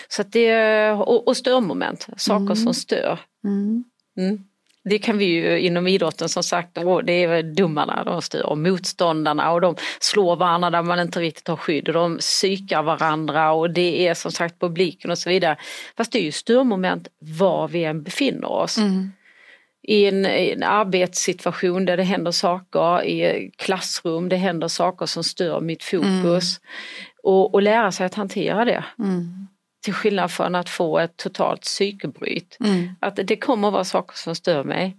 Så 0.08 0.22
det 0.22 0.90
och, 0.92 1.28
och 1.28 1.36
störmoment, 1.36 2.06
saker 2.16 2.44
mm. 2.44 2.56
som 2.56 2.74
stör. 2.74 3.20
Mm. 3.44 3.84
Mm. 4.16 4.44
det 4.84 4.98
kan 4.98 5.18
vi 5.18 5.24
ju 5.24 5.60
inom 5.60 5.86
idrotten 5.86 6.28
som 6.28 6.42
sagt, 6.42 6.74
det 7.04 7.12
är 7.12 7.42
domarna 7.42 8.04
de 8.04 8.22
styr 8.22 8.42
och 8.42 8.58
motståndarna 8.58 9.52
och 9.52 9.60
de 9.60 9.76
slår 10.00 10.36
varandra 10.36 10.70
där 10.70 10.82
man 10.82 11.00
inte 11.00 11.20
riktigt 11.20 11.48
har 11.48 11.56
skydd 11.56 11.88
och 11.88 11.94
de 11.94 12.18
psykar 12.18 12.82
varandra 12.82 13.52
och 13.52 13.70
det 13.70 14.08
är 14.08 14.14
som 14.14 14.32
sagt 14.32 14.60
publiken 14.60 15.10
och 15.10 15.18
så 15.18 15.30
vidare. 15.30 15.56
Fast 15.96 16.12
det 16.12 16.18
är 16.18 16.22
ju 16.22 16.32
störmoment 16.32 17.08
var 17.18 17.68
vi 17.68 17.84
än 17.84 18.02
befinner 18.02 18.50
oss. 18.50 18.78
Mm. 18.78 19.12
I 19.86 20.06
en, 20.06 20.26
I 20.26 20.50
en, 20.50 20.62
arbetssituation 20.62 21.84
där 21.84 21.96
det 21.96 22.02
händer 22.02 22.30
saker, 22.30 23.04
i 23.04 23.50
klassrum, 23.56 24.28
det 24.28 24.36
händer 24.36 24.68
saker 24.68 25.06
som 25.06 25.24
stör 25.24 25.60
mitt 25.60 25.82
fokus. 25.82 26.58
Mm. 26.58 26.70
Och, 27.22 27.54
och 27.54 27.62
lära 27.62 27.92
sig 27.92 28.06
att 28.06 28.14
hantera 28.14 28.64
det. 28.64 28.84
Mm. 28.98 29.46
Till 29.84 29.94
skillnad 29.94 30.30
från 30.30 30.54
att 30.54 30.68
få 30.68 30.98
ett 30.98 31.16
totalt 31.16 31.60
psykbryt. 31.60 32.56
Mm. 32.60 32.88
Att 33.00 33.18
det 33.24 33.36
kommer 33.36 33.68
att 33.68 33.74
vara 33.74 33.84
saker 33.84 34.16
som 34.16 34.34
stör 34.34 34.64
mig. 34.64 34.96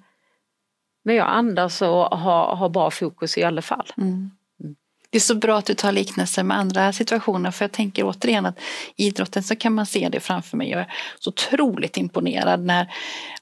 Men 1.04 1.16
jag 1.16 1.28
andas 1.28 1.82
och 1.82 2.18
har, 2.18 2.56
har 2.56 2.70
bra 2.70 2.92
fokus 2.92 3.38
i 3.38 3.44
alla 3.44 3.62
fall. 3.62 3.92
Det 5.16 5.20
är 5.20 5.22
så 5.22 5.36
bra 5.36 5.58
att 5.58 5.66
du 5.66 5.74
tar 5.74 5.92
liknelser 5.92 6.44
med 6.44 6.58
andra 6.58 6.94
situationer 6.94 7.52
för 7.52 7.66
jag 7.66 7.72
tänker 7.72 8.04
återigen 8.04 8.46
att 8.46 8.60
idrotten 8.96 9.44
så 9.44 9.56
kan 9.56 9.74
man 9.74 9.86
se 9.86 10.10
det 10.10 10.20
framför 10.20 10.58
mig. 10.58 10.70
Jag 10.70 10.80
är 10.80 10.94
så 11.20 11.30
otroligt 11.30 11.98
imponerad 11.98 12.60
när 12.66 12.88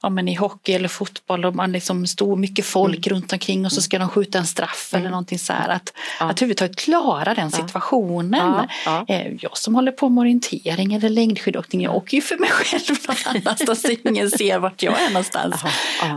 ja, 0.02 0.08
men 0.10 0.28
i 0.28 0.34
hockey 0.34 0.72
eller 0.72 0.88
fotboll 0.88 1.44
och 1.44 1.54
man 1.54 1.72
liksom 1.72 2.06
står 2.06 2.36
mycket 2.36 2.66
folk 2.66 3.06
mm. 3.06 3.16
runt 3.16 3.32
omkring 3.32 3.64
och 3.64 3.72
så 3.72 3.82
ska 3.82 3.98
de 3.98 4.08
skjuta 4.08 4.38
en 4.38 4.46
straff 4.46 4.90
mm. 4.92 5.02
eller 5.02 5.10
någonting 5.10 5.38
så 5.38 5.52
här. 5.52 5.68
Att, 5.68 5.92
ja. 6.20 6.26
att 6.26 6.38
överhuvudtaget 6.38 6.76
klara 6.76 7.34
den 7.34 7.50
situationen. 7.50 8.66
Ja. 8.84 9.04
Ja. 9.08 9.14
Eh, 9.14 9.32
jag 9.40 9.58
som 9.58 9.74
håller 9.74 9.92
på 9.92 10.08
med 10.08 10.22
orientering 10.22 10.94
eller 10.94 11.08
längdskidåkning, 11.08 11.82
jag 11.82 11.96
åker 11.96 12.16
ju 12.16 12.22
för 12.22 12.36
mig 12.36 12.50
själv 12.50 12.96
någon 13.08 13.16
annanstans 13.36 13.82
så 13.82 13.88
ingen 14.04 14.30
ser 14.30 14.58
vart 14.58 14.82
jag 14.82 15.02
är 15.02 15.08
någonstans. 15.08 15.64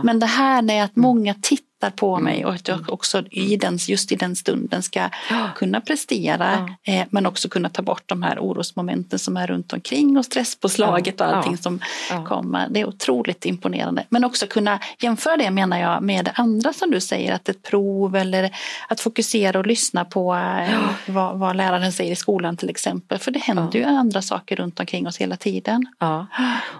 Men 0.02 0.18
det 0.18 0.26
här 0.26 0.62
med 0.62 0.84
att 0.84 0.96
många 0.96 1.34
tittar 1.34 1.67
tittar 1.78 1.90
på 1.90 2.14
mm. 2.14 2.24
mig 2.24 2.44
och 2.44 2.54
att 2.54 2.68
jag 2.68 2.92
också 2.92 3.22
i 3.30 3.56
den, 3.56 3.76
just 3.76 4.12
i 4.12 4.16
den 4.16 4.36
stunden 4.36 4.82
ska 4.82 5.08
kunna 5.54 5.80
prestera 5.80 6.68
ja. 6.84 6.92
eh, 6.92 7.06
men 7.10 7.26
också 7.26 7.48
kunna 7.48 7.68
ta 7.68 7.82
bort 7.82 8.02
de 8.06 8.22
här 8.22 8.38
orosmomenten 8.38 9.18
som 9.18 9.36
är 9.36 9.46
runt 9.46 9.72
omkring 9.72 10.18
och 10.18 10.24
stresspåslaget 10.24 11.20
och 11.20 11.26
allting 11.26 11.56
som 11.56 11.80
kommer. 12.26 12.68
Det 12.68 12.80
är 12.80 12.88
otroligt 12.88 13.46
imponerande. 13.46 14.04
Men 14.08 14.24
också 14.24 14.46
kunna 14.46 14.80
jämföra 14.98 15.36
det 15.36 15.50
menar 15.50 15.78
jag 15.78 16.02
med 16.02 16.30
andra 16.34 16.72
som 16.72 16.90
du 16.90 17.00
säger 17.00 17.34
att 17.34 17.48
ett 17.48 17.62
prov 17.62 18.16
eller 18.16 18.50
att 18.88 19.00
fokusera 19.00 19.58
och 19.58 19.66
lyssna 19.66 20.04
på 20.04 20.34
eh, 20.34 20.80
vad, 21.06 21.38
vad, 21.38 21.56
läraren 21.56 21.92
säger 21.92 22.12
i 22.12 22.16
skolan 22.16 22.56
till 22.56 22.70
exempel. 22.70 23.18
För 23.18 23.30
det 23.30 23.38
händer 23.38 23.78
ju 23.78 23.84
andra 23.84 24.22
saker 24.22 24.56
runt 24.56 24.80
omkring 24.80 25.06
oss 25.06 25.18
hela 25.18 25.36
tiden. 25.36 25.86
Ja. 25.98 26.26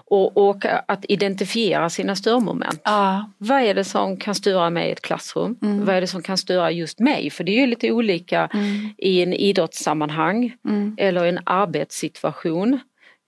Och, 0.09 0.49
och 0.49 0.65
att 0.87 1.05
identifiera 1.09 1.89
sina 1.89 2.15
störmoment. 2.15 2.81
Vad 3.37 3.61
är 3.61 3.73
det 3.73 3.83
som 3.83 4.17
kan 4.17 4.35
störa 4.35 4.69
mig 4.69 4.88
i 4.89 4.91
ett 4.91 5.01
klassrum. 5.01 5.55
Mm. 5.61 5.85
Vad 5.85 5.95
är 5.95 6.01
det 6.01 6.07
som 6.07 6.21
kan 6.21 6.37
störa 6.37 6.71
just 6.71 6.99
mig? 6.99 7.29
För 7.29 7.43
det 7.43 7.51
är 7.51 7.59
ju 7.59 7.67
lite 7.67 7.91
olika 7.91 8.49
mm. 8.53 8.89
i 8.97 9.23
en 9.23 9.33
idrottssammanhang 9.33 10.53
mm. 10.65 10.95
eller 10.97 11.25
en 11.25 11.39
arbetssituation. 11.43 12.79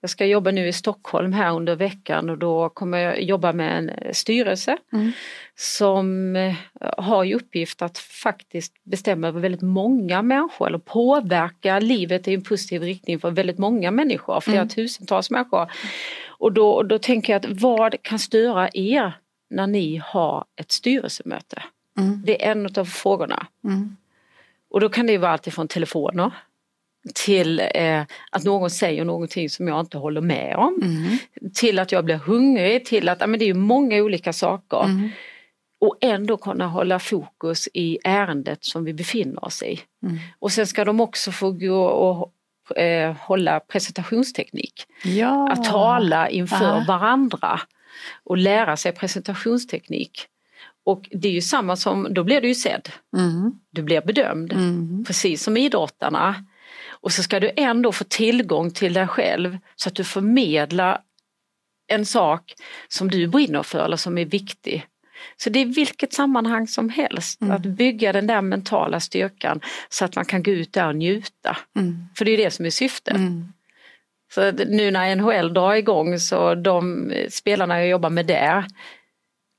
Jag 0.02 0.10
ska 0.10 0.26
jobba 0.26 0.52
nu 0.52 0.68
i 0.68 0.74
Stockholm 0.74 1.34
här 1.34 1.56
under 1.56 1.76
veckan 1.76 2.30
och 2.30 2.38
då 2.38 2.70
kommer 2.70 2.98
jag 2.98 3.24
jobba 3.24 3.54
med 3.54 3.78
en 3.78 4.14
styrelse 4.14 4.78
mm. 4.94 5.12
som 5.56 6.36
eh, 6.36 6.56
har 6.98 7.26
i 7.26 7.34
uppgift 7.34 7.82
att 7.82 7.98
faktiskt 7.98 8.74
bestämma 8.84 9.28
över 9.28 9.40
väldigt 9.40 9.62
många 9.62 10.22
människor 10.22 10.68
eller 10.68 10.78
påverka 10.78 11.80
livet 11.80 12.28
i 12.28 12.34
en 12.34 12.44
positiv 12.44 12.82
riktning 12.82 13.20
för 13.20 13.32
väldigt 13.32 13.58
många 13.58 13.92
människor, 13.92 14.42
flera 14.42 14.58
mm. 14.58 14.70
tusentals 14.70 15.30
människor. 15.30 15.72
Och 16.28 16.52
då, 16.52 16.84
då 16.84 17.00
tänker 17.00 17.34
jag 17.34 17.46
att 17.46 17.62
vad 17.62 17.96
kan 18.02 18.20
störa 18.20 18.70
er 18.74 19.14
när 19.52 19.68
ni 19.68 20.02
har 20.06 20.46
ett 20.56 20.72
styrelsemöte? 20.72 21.64
Mm. 21.98 22.22
Det 22.26 22.46
är 22.46 22.52
en 22.52 22.70
av 22.78 22.86
frågorna. 22.86 23.48
Mm. 23.64 23.98
Och 24.70 24.80
då 24.80 24.90
kan 24.90 25.08
det 25.08 25.18
vara 25.18 25.32
alltifrån 25.32 25.68
telefoner 25.68 26.32
till 27.14 27.62
eh, 27.74 28.02
att 28.32 28.44
någon 28.44 28.70
säger 28.70 29.06
någonting 29.06 29.50
som 29.50 29.68
jag 29.68 29.80
inte 29.80 29.98
håller 29.98 30.22
med 30.22 30.56
om. 30.56 30.82
Mm. 30.84 31.18
Till 31.54 31.80
att 31.80 31.92
jag 31.92 32.06
blir 32.06 32.16
hungrig, 32.16 32.86
till 32.86 33.10
att, 33.10 33.30
men 33.30 33.40
det 33.40 33.50
är 33.50 33.54
många 33.54 33.98
olika 33.98 34.34
saker. 34.34 34.84
Mm. 34.84 35.10
Och 35.80 35.98
ändå 36.02 36.38
kunna 36.38 36.68
hålla 36.68 37.00
fokus 37.00 37.70
i 37.74 38.00
ärendet 38.04 38.66
som 38.66 38.84
vi 38.84 38.94
befinner 38.94 39.46
oss 39.46 39.64
i. 39.64 39.80
Mm. 40.04 40.18
Och 40.40 40.52
sen 40.52 40.68
ska 40.68 40.86
de 40.86 41.02
också 41.02 41.32
få 41.32 41.52
gå 41.52 41.84
och 41.84 42.34
eh, 42.78 43.16
hålla 43.20 43.60
presentationsteknik. 43.60 44.86
Ja. 45.04 45.52
Att 45.52 45.64
tala 45.64 46.30
inför 46.30 46.66
ja. 46.66 46.86
varandra 46.88 47.60
och 48.24 48.38
lära 48.38 48.78
sig 48.78 48.92
presentationsteknik. 48.92 50.28
Och 50.84 51.10
det 51.12 51.28
är 51.28 51.32
ju 51.32 51.42
samma 51.42 51.76
som, 51.76 52.08
då 52.12 52.24
blir 52.24 52.42
du 52.42 52.48
ju 52.48 52.56
sedd. 52.56 52.90
Mm. 53.18 53.52
Du 53.70 53.82
blir 53.82 54.02
bedömd, 54.02 54.54
mm. 54.54 55.04
precis 55.08 55.44
som 55.44 55.58
idrottarna. 55.58 56.46
Och 56.90 57.12
så 57.12 57.24
ska 57.24 57.40
du 57.40 57.52
ändå 57.58 57.92
få 57.92 58.04
tillgång 58.04 58.72
till 58.72 58.94
dig 58.94 59.08
själv 59.08 59.58
så 59.76 59.90
att 59.90 59.96
du 59.96 60.04
förmedlar 60.04 61.02
en 61.88 62.06
sak 62.06 62.54
som 62.88 63.12
du 63.12 63.28
brinner 63.28 63.64
för 63.64 63.86
eller 63.86 63.98
som 63.98 64.18
är 64.18 64.26
viktig. 64.26 64.86
Så 65.38 65.50
det 65.50 65.60
är 65.60 65.66
vilket 65.66 66.14
sammanhang 66.14 66.68
som 66.68 66.90
helst, 66.90 67.42
mm. 67.42 67.56
att 67.56 67.62
bygga 67.62 68.14
den 68.14 68.28
där 68.28 68.42
mentala 68.42 69.00
styrkan 69.00 69.62
så 69.90 70.06
att 70.06 70.16
man 70.16 70.26
kan 70.26 70.44
gå 70.44 70.52
ut 70.52 70.74
där 70.74 70.88
och 70.88 70.96
njuta. 70.96 71.58
Mm. 71.76 72.06
För 72.16 72.26
det 72.26 72.32
är 72.32 72.38
det 72.38 72.52
som 72.52 72.66
är 72.66 72.70
syftet. 72.70 73.18
Så 74.34 74.52
nu 74.52 74.92
när 74.92 75.16
NHL 75.16 75.54
drar 75.54 75.74
igång 75.74 76.20
så 76.20 76.56
de 76.56 77.12
spelarna 77.30 77.80
jag 77.80 77.90
jobbar 77.90 78.10
med 78.10 78.26
där, 78.26 78.66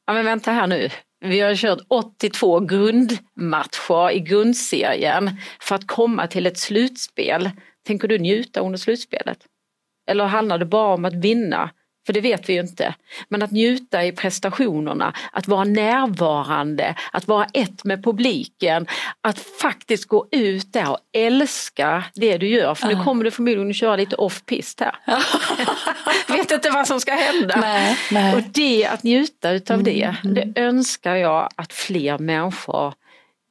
ja 0.06 0.12
men 0.12 0.24
vänta 0.24 0.52
här 0.52 0.66
nu, 0.66 0.88
vi 1.20 1.40
har 1.40 1.54
kört 1.54 1.78
82 1.88 2.60
grundmatcher 2.60 4.10
i 4.10 4.20
grundserien 4.20 5.30
för 5.60 5.74
att 5.74 5.86
komma 5.86 6.26
till 6.26 6.46
ett 6.46 6.58
slutspel. 6.58 7.50
Tänker 7.86 8.08
du 8.08 8.18
njuta 8.18 8.60
under 8.60 8.78
slutspelet? 8.78 9.38
Eller 10.10 10.24
handlar 10.24 10.58
det 10.58 10.64
bara 10.64 10.94
om 10.94 11.04
att 11.04 11.14
vinna? 11.14 11.70
För 12.06 12.12
det 12.12 12.20
vet 12.20 12.48
vi 12.48 12.52
ju 12.52 12.60
inte. 12.60 12.94
Men 13.28 13.42
att 13.42 13.50
njuta 13.50 14.04
i 14.04 14.12
prestationerna, 14.12 15.14
att 15.32 15.48
vara 15.48 15.64
närvarande, 15.64 16.94
att 17.12 17.28
vara 17.28 17.46
ett 17.52 17.84
med 17.84 18.04
publiken, 18.04 18.86
att 19.20 19.38
faktiskt 19.38 20.08
gå 20.08 20.28
ut 20.30 20.72
där 20.72 20.90
och 20.90 20.98
älska 21.12 22.04
det 22.14 22.38
du 22.38 22.48
gör. 22.48 22.74
För 22.74 22.88
nu 22.88 23.04
kommer 23.04 23.24
du 23.24 23.30
förmodligen 23.30 23.70
att 23.70 23.76
köra 23.76 23.96
lite 23.96 24.16
off-pist 24.16 24.80
här. 24.80 24.96
vet 26.36 26.50
inte 26.50 26.70
vad 26.70 26.86
som 26.86 27.00
ska 27.00 27.12
hända. 27.12 27.56
Nej, 27.60 27.98
nej. 28.10 28.34
Och 28.34 28.42
det, 28.42 28.86
att 28.86 29.02
njuta 29.02 29.50
utav 29.50 29.74
mm, 29.74 29.84
det, 29.84 30.16
mm. 30.24 30.34
det 30.34 30.60
önskar 30.60 31.14
jag 31.14 31.48
att 31.56 31.72
fler 31.72 32.18
människor 32.18 32.94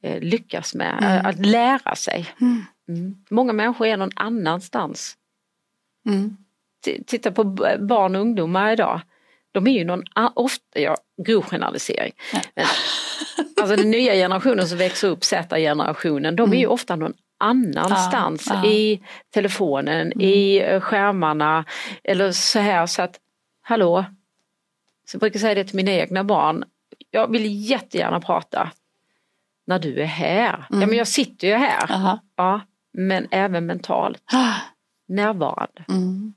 eh, 0.02 0.20
lyckas 0.20 0.74
med. 0.74 0.98
Mm. 1.02 1.26
Att 1.26 1.46
lära 1.46 1.94
sig. 1.94 2.26
Mm. 2.40 2.64
mm. 2.88 3.14
Många 3.30 3.52
människor 3.52 3.86
är 3.86 3.96
någon 3.96 4.12
annanstans. 4.16 5.16
Mm 6.86 7.04
titta 7.06 7.32
på 7.32 7.44
barn 7.78 8.14
och 8.14 8.20
ungdomar 8.20 8.72
idag. 8.72 9.00
De 9.52 9.66
är 9.66 9.72
ju 9.72 9.84
någon, 9.84 10.02
ofta, 10.34 10.80
ja, 10.80 10.96
grov 11.22 11.42
generalisering. 11.42 12.12
Men, 12.54 12.66
alltså 13.60 13.76
den 13.76 13.90
nya 13.90 14.12
generationen 14.12 14.68
som 14.68 14.78
växer 14.78 15.08
upp, 15.08 15.24
Z-generationen, 15.24 16.36
de 16.36 16.52
är 16.52 16.56
ju 16.56 16.62
mm. 16.62 16.72
ofta 16.72 16.96
någon 16.96 17.12
annanstans 17.38 18.46
ja, 18.50 18.60
ja. 18.64 18.70
i 18.70 19.02
telefonen, 19.30 20.12
mm. 20.12 20.20
i 20.20 20.60
eh, 20.60 20.80
skärmarna 20.80 21.64
eller 22.04 22.32
så 22.32 22.58
här 22.58 22.86
så 22.86 23.02
att, 23.02 23.18
hallå, 23.62 24.04
så 25.08 25.14
jag 25.14 25.20
brukar 25.20 25.40
säga 25.40 25.54
det 25.54 25.64
till 25.64 25.76
mina 25.76 25.90
egna 25.90 26.24
barn, 26.24 26.64
jag 27.10 27.30
vill 27.30 27.70
jättegärna 27.70 28.20
prata 28.20 28.70
när 29.66 29.78
du 29.78 30.00
är 30.00 30.06
här. 30.06 30.66
Mm. 30.70 30.80
Ja 30.80 30.86
men 30.86 30.98
jag 30.98 31.08
sitter 31.08 31.48
ju 31.48 31.54
här. 31.54 31.92
Aha. 31.92 32.18
Ja, 32.36 32.60
men 32.92 33.28
även 33.30 33.66
mentalt. 33.66 34.22
Närvarande. 35.08 35.84
Mm. 35.88 36.34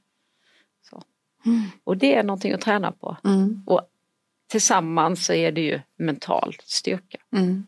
Mm. 1.45 1.63
Och 1.84 1.97
det 1.97 2.15
är 2.15 2.23
någonting 2.23 2.53
att 2.53 2.62
träna 2.62 2.91
på. 2.91 3.17
Mm. 3.23 3.63
Och 3.67 3.81
tillsammans 4.47 5.25
så 5.25 5.34
är 5.34 5.51
det 5.51 5.62
ju 5.62 5.81
mental 5.97 6.55
styrka. 6.63 7.17
Mm. 7.36 7.65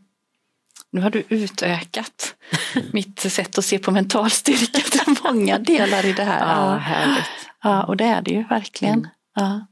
Nu 0.89 1.01
har 1.01 1.09
du 1.09 1.23
utökat 1.29 2.35
mitt 2.93 3.19
sätt 3.19 3.57
att 3.57 3.65
se 3.65 3.79
på 3.79 3.91
mental 3.91 4.29
styrka 4.29 4.79
till 4.79 5.15
många 5.23 5.59
delar 5.59 6.05
i 6.05 6.13
det 6.13 6.23
här. 6.23 6.39
Ja, 6.39 6.75
härligt. 6.75 7.25
Ja, 7.63 7.83
och 7.83 7.97
det 7.97 8.05
är 8.05 8.21
det 8.21 8.31
ju 8.31 8.43
verkligen. 8.43 8.99
Mm. 8.99 9.09
Ja. 9.35 9.65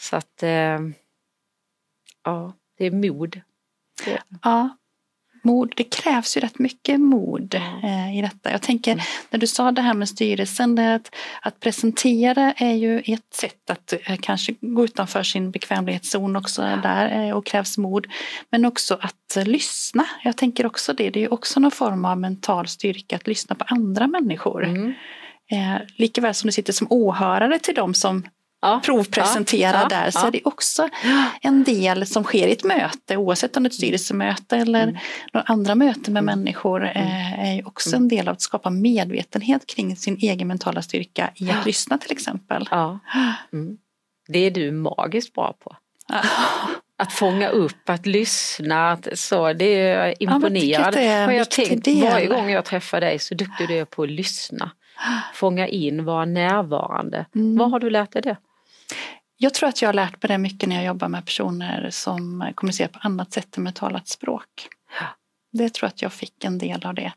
Så 0.00 0.16
att, 0.16 0.42
eh, 0.42 0.78
ja, 2.24 2.52
det 2.78 2.86
är 2.86 2.90
mod. 2.90 3.40
Ja, 4.42 4.76
mod, 5.46 5.72
det 5.76 5.84
krävs 5.84 6.36
ju 6.36 6.40
rätt 6.40 6.58
mycket 6.58 7.00
mod 7.00 7.54
eh, 7.54 8.18
i 8.18 8.22
detta. 8.22 8.50
Jag 8.50 8.62
tänker 8.62 8.92
mm. 8.92 9.04
när 9.30 9.38
du 9.38 9.46
sa 9.46 9.72
det 9.72 9.82
här 9.82 9.94
med 9.94 10.08
styrelsen, 10.08 10.78
att, 10.78 11.14
att 11.42 11.60
presentera 11.60 12.52
är 12.52 12.74
ju 12.74 12.98
ett 12.98 13.34
sätt 13.34 13.70
att 13.70 13.92
eh, 13.92 14.16
kanske 14.20 14.54
gå 14.60 14.84
utanför 14.84 15.22
sin 15.22 15.50
bekvämlighetszon 15.50 16.36
också 16.36 16.62
ja. 16.62 16.76
där 16.76 17.28
eh, 17.28 17.36
och 17.36 17.46
krävs 17.46 17.78
mod. 17.78 18.06
Men 18.50 18.64
också 18.64 18.98
att 19.00 19.36
eh, 19.36 19.44
lyssna. 19.44 20.06
Jag 20.24 20.36
tänker 20.36 20.66
också 20.66 20.92
det, 20.92 21.10
det 21.10 21.18
är 21.18 21.22
ju 21.22 21.28
också 21.28 21.60
någon 21.60 21.70
form 21.70 22.04
av 22.04 22.18
mental 22.18 22.68
styrka 22.68 23.16
att 23.16 23.26
lyssna 23.26 23.54
på 23.54 23.64
andra 23.68 24.06
människor. 24.06 24.64
Mm. 24.64 24.94
Eh, 25.50 25.80
likaväl 25.96 26.34
som 26.34 26.48
du 26.48 26.52
sitter 26.52 26.72
som 26.72 26.86
åhörare 26.90 27.58
till 27.58 27.74
dem 27.74 27.94
som 27.94 28.24
ja, 28.66 28.80
provpresentera 28.84 29.80
ja, 29.82 29.88
där 29.88 30.10
så 30.10 30.26
är 30.26 30.30
det 30.30 30.40
också 30.44 30.88
en 31.40 31.64
del 31.64 32.06
som 32.06 32.24
sker 32.24 32.48
i 32.48 32.52
ett 32.52 32.64
möte 32.64 33.16
oavsett 33.16 33.56
om 33.56 33.62
det 33.62 33.66
är 33.66 33.70
ett 33.70 33.74
styrelsemöte 33.74 34.56
eller 34.56 34.82
mm. 34.82 34.96
några 35.32 35.44
andra 35.46 35.74
möten 35.74 36.12
med 36.14 36.22
mm. 36.22 36.38
människor 36.38 36.84
eh, 36.84 37.48
är 37.48 37.54
ju 37.54 37.64
också 37.64 37.88
mm. 37.88 38.02
en 38.02 38.08
del 38.08 38.28
av 38.28 38.32
att 38.32 38.40
skapa 38.40 38.70
medvetenhet 38.70 39.66
kring 39.66 39.96
sin 39.96 40.16
egen 40.16 40.48
mentala 40.48 40.82
styrka 40.82 41.30
i 41.34 41.50
att 41.50 41.66
lyssna 41.66 41.98
till 41.98 42.12
exempel. 42.12 42.68
Mm. 43.52 43.76
Det 44.28 44.38
är 44.38 44.50
du 44.50 44.72
magiskt 44.72 45.32
bra 45.34 45.56
på. 45.64 45.76
Att 46.98 47.12
fånga 47.12 47.48
upp, 47.48 47.90
att 47.90 48.06
lyssna, 48.06 48.92
att, 48.92 49.08
så, 49.18 49.52
det 49.52 49.64
är 49.64 50.06
jag 50.06 50.14
imponerad. 50.18 50.94
Ja, 50.94 51.32
jag 51.32 51.50
tänkt 51.50 51.84
del. 51.84 52.10
varje 52.10 52.26
gång 52.26 52.50
jag 52.50 52.64
träffar 52.64 53.00
dig 53.00 53.18
så 53.18 53.34
duktig 53.34 53.68
du 53.68 53.74
är 53.74 53.84
på 53.84 54.02
att 54.02 54.10
lyssna. 54.10 54.70
Fånga 55.34 55.68
in, 55.68 56.04
vara 56.04 56.24
närvarande. 56.24 57.26
Mm. 57.34 57.56
Vad 57.56 57.70
har 57.70 57.80
du 57.80 57.90
lärt 57.90 58.12
dig 58.12 58.22
det? 58.22 58.36
Jag 59.36 59.54
tror 59.54 59.68
att 59.68 59.82
jag 59.82 59.88
har 59.88 59.94
lärt 59.94 60.22
mig 60.22 60.28
det 60.28 60.38
mycket 60.38 60.68
när 60.68 60.76
jag 60.76 60.84
jobbar 60.84 61.08
med 61.08 61.24
personer 61.24 61.90
som 61.90 62.52
kommunicerar 62.54 62.88
på 62.88 62.98
annat 63.02 63.32
sätt 63.32 63.56
än 63.56 63.62
med 63.62 63.74
talat 63.74 64.08
språk. 64.08 64.68
Det 65.52 65.74
tror 65.74 65.86
jag 65.86 65.88
att 65.88 66.02
jag 66.02 66.12
fick 66.12 66.44
en 66.44 66.58
del 66.58 66.86
av 66.86 66.94
det. 66.94 67.12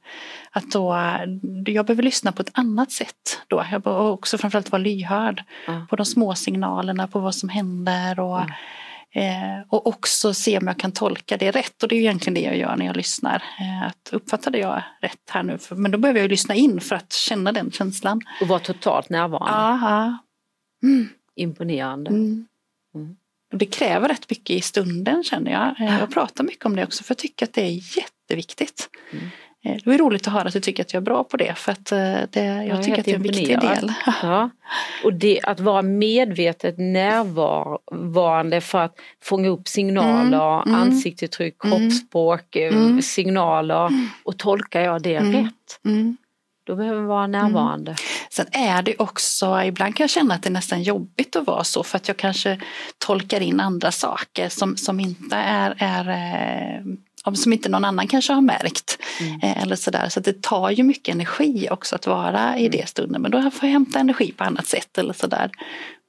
Att 0.52 0.72
då, 0.72 0.96
jag 1.66 1.86
behöver 1.86 2.04
lyssna 2.04 2.32
på 2.32 2.42
ett 2.42 2.52
annat 2.54 2.92
sätt 2.92 3.42
då. 3.48 3.66
Jag 3.72 3.82
behöver 3.82 4.10
också 4.10 4.38
framförallt 4.38 4.72
vara 4.72 4.82
lyhörd 4.82 5.44
mm. 5.68 5.88
på 5.88 5.96
de 5.96 6.06
små 6.06 6.36
signalerna, 6.36 7.08
på 7.08 7.20
vad 7.20 7.36
som 7.36 7.50
händer 7.50 8.20
och, 8.20 8.42
mm. 8.42 9.60
eh, 9.60 9.66
och 9.70 9.88
också 9.88 10.34
se 10.34 10.58
om 10.58 10.68
jag 10.68 10.80
kan 10.80 10.92
tolka 10.92 11.38
det 11.38 11.52
rätt. 11.52 11.84
Och 11.84 11.90
det 11.90 11.96
är 11.96 12.00
egentligen 12.00 12.34
det 12.34 12.42
jag 12.42 12.58
gör 12.58 12.76
när 12.76 12.86
jag 12.86 12.98
lyssnar. 12.98 13.44
Eh, 13.60 13.88
att 13.88 14.10
uppfattade 14.12 14.58
jag 14.58 14.84
rätt 15.02 15.30
här 15.30 15.44
nu? 15.44 15.58
Men 15.70 15.92
då 15.92 15.98
behöver 15.98 16.20
jag 16.20 16.30
lyssna 16.30 16.56
in 16.56 16.82
för 16.82 16.96
att 16.96 17.14
känna 17.14 17.52
den 17.52 17.72
känslan. 17.72 18.22
Och 18.42 18.48
vara 18.48 18.60
totalt 18.60 19.10
närvarande. 19.10 19.54
Aha. 19.54 20.18
Mm. 20.84 21.10
Imponerande. 21.40 22.10
Mm. 22.10 22.48
Mm. 22.96 23.16
Det 23.54 23.66
kräver 23.66 24.08
rätt 24.08 24.30
mycket 24.30 24.56
i 24.56 24.62
stunden 24.62 25.24
känner 25.24 25.52
jag. 25.52 25.88
Eh, 25.88 26.00
jag 26.00 26.14
pratar 26.14 26.44
mycket 26.44 26.66
om 26.66 26.76
det 26.76 26.84
också 26.84 27.04
för 27.04 27.12
jag 27.12 27.18
tycker 27.18 27.46
att 27.46 27.54
det 27.54 27.62
är 27.62 27.98
jätteviktigt. 27.98 28.90
Mm. 29.12 29.26
Eh, 29.66 29.82
det 29.84 29.94
är 29.94 29.98
roligt 29.98 30.28
att 30.28 30.34
höra 30.34 30.48
att 30.48 30.54
du 30.54 30.60
tycker 30.60 30.84
att 30.84 30.94
jag 30.94 31.02
är 31.02 31.06
bra 31.06 31.24
på 31.24 31.38
det 31.38 31.54
för 31.56 31.72
att 31.72 31.92
eh, 31.92 31.98
det, 32.30 32.44
jag, 32.44 32.68
jag 32.68 32.84
tycker 32.84 33.00
att 33.00 33.06
det 33.06 33.12
är 33.12 33.16
en 33.16 33.22
viktig 33.22 33.60
del. 33.60 33.94
Ja. 34.22 34.50
Och 35.04 35.14
det, 35.14 35.40
att 35.44 35.60
vara 35.60 35.82
medvetet 35.82 36.76
närvarande 36.78 38.62
för 38.62 38.80
att 38.80 38.96
fånga 39.24 39.50
upp 39.50 39.68
signaler, 39.68 40.62
mm, 40.62 40.76
mm, 40.76 40.82
ansiktsuttryck, 40.82 41.64
mm. 41.64 41.80
kroppsspråk, 41.80 42.56
mm, 42.56 43.02
signaler 43.02 43.90
och 44.24 44.38
tolkar 44.38 44.82
jag 44.82 45.02
det 45.02 45.16
mm, 45.16 45.34
rätt. 45.34 45.80
Mm. 45.86 46.18
Då 46.64 46.76
behöver 46.76 47.00
man 47.00 47.08
vara 47.08 47.28
närvarande. 47.28 47.96
Sen 48.32 48.46
är 48.52 48.82
det 48.82 48.96
också, 49.00 49.64
ibland 49.64 49.96
kan 49.96 50.04
jag 50.04 50.10
känna 50.10 50.36
att 50.36 50.44
det 50.44 50.50
är 50.50 50.54
nästan 50.54 50.84
jobbigt 50.84 51.36
att 51.36 51.48
vara 51.48 51.64
så 51.64 51.84
för 51.84 51.98
att 51.98 52.08
jag 52.08 52.18
kanske 52.18 52.60
tolkar 52.98 53.42
in 53.42 53.60
andra 53.60 53.92
saker 53.92 54.50
som, 54.50 54.78
som 54.78 55.00
inte 55.00 55.36
är, 55.36 55.76
är 55.80 56.10
eh, 56.10 57.34
som 57.34 57.54
inte 57.54 57.70
någon 57.70 57.86
annan 57.86 58.08
kanske 58.08 58.34
har 58.34 58.42
märkt. 58.42 58.98
Mm. 59.20 59.40
Eh, 59.44 59.64
eller 59.64 59.76
sådär. 59.76 60.10
Så 60.10 60.20
det 60.20 60.42
tar 60.42 60.70
ju 60.70 60.84
mycket 60.84 61.16
energi 61.16 61.68
också 61.72 61.96
att 61.96 62.08
vara 62.08 62.58
i 62.58 62.66
mm. 62.66 62.72
det 62.72 62.90
stunden. 62.90 63.22
Men 63.22 63.32
då 63.32 63.52
får 63.52 63.68
jag 63.68 63.74
hämta 63.74 64.00
energi 64.00 64.32
på 64.32 64.44
annat 64.44 64.68
sätt 64.68 64.98
eller 64.98 65.14
sådär. 65.14 65.52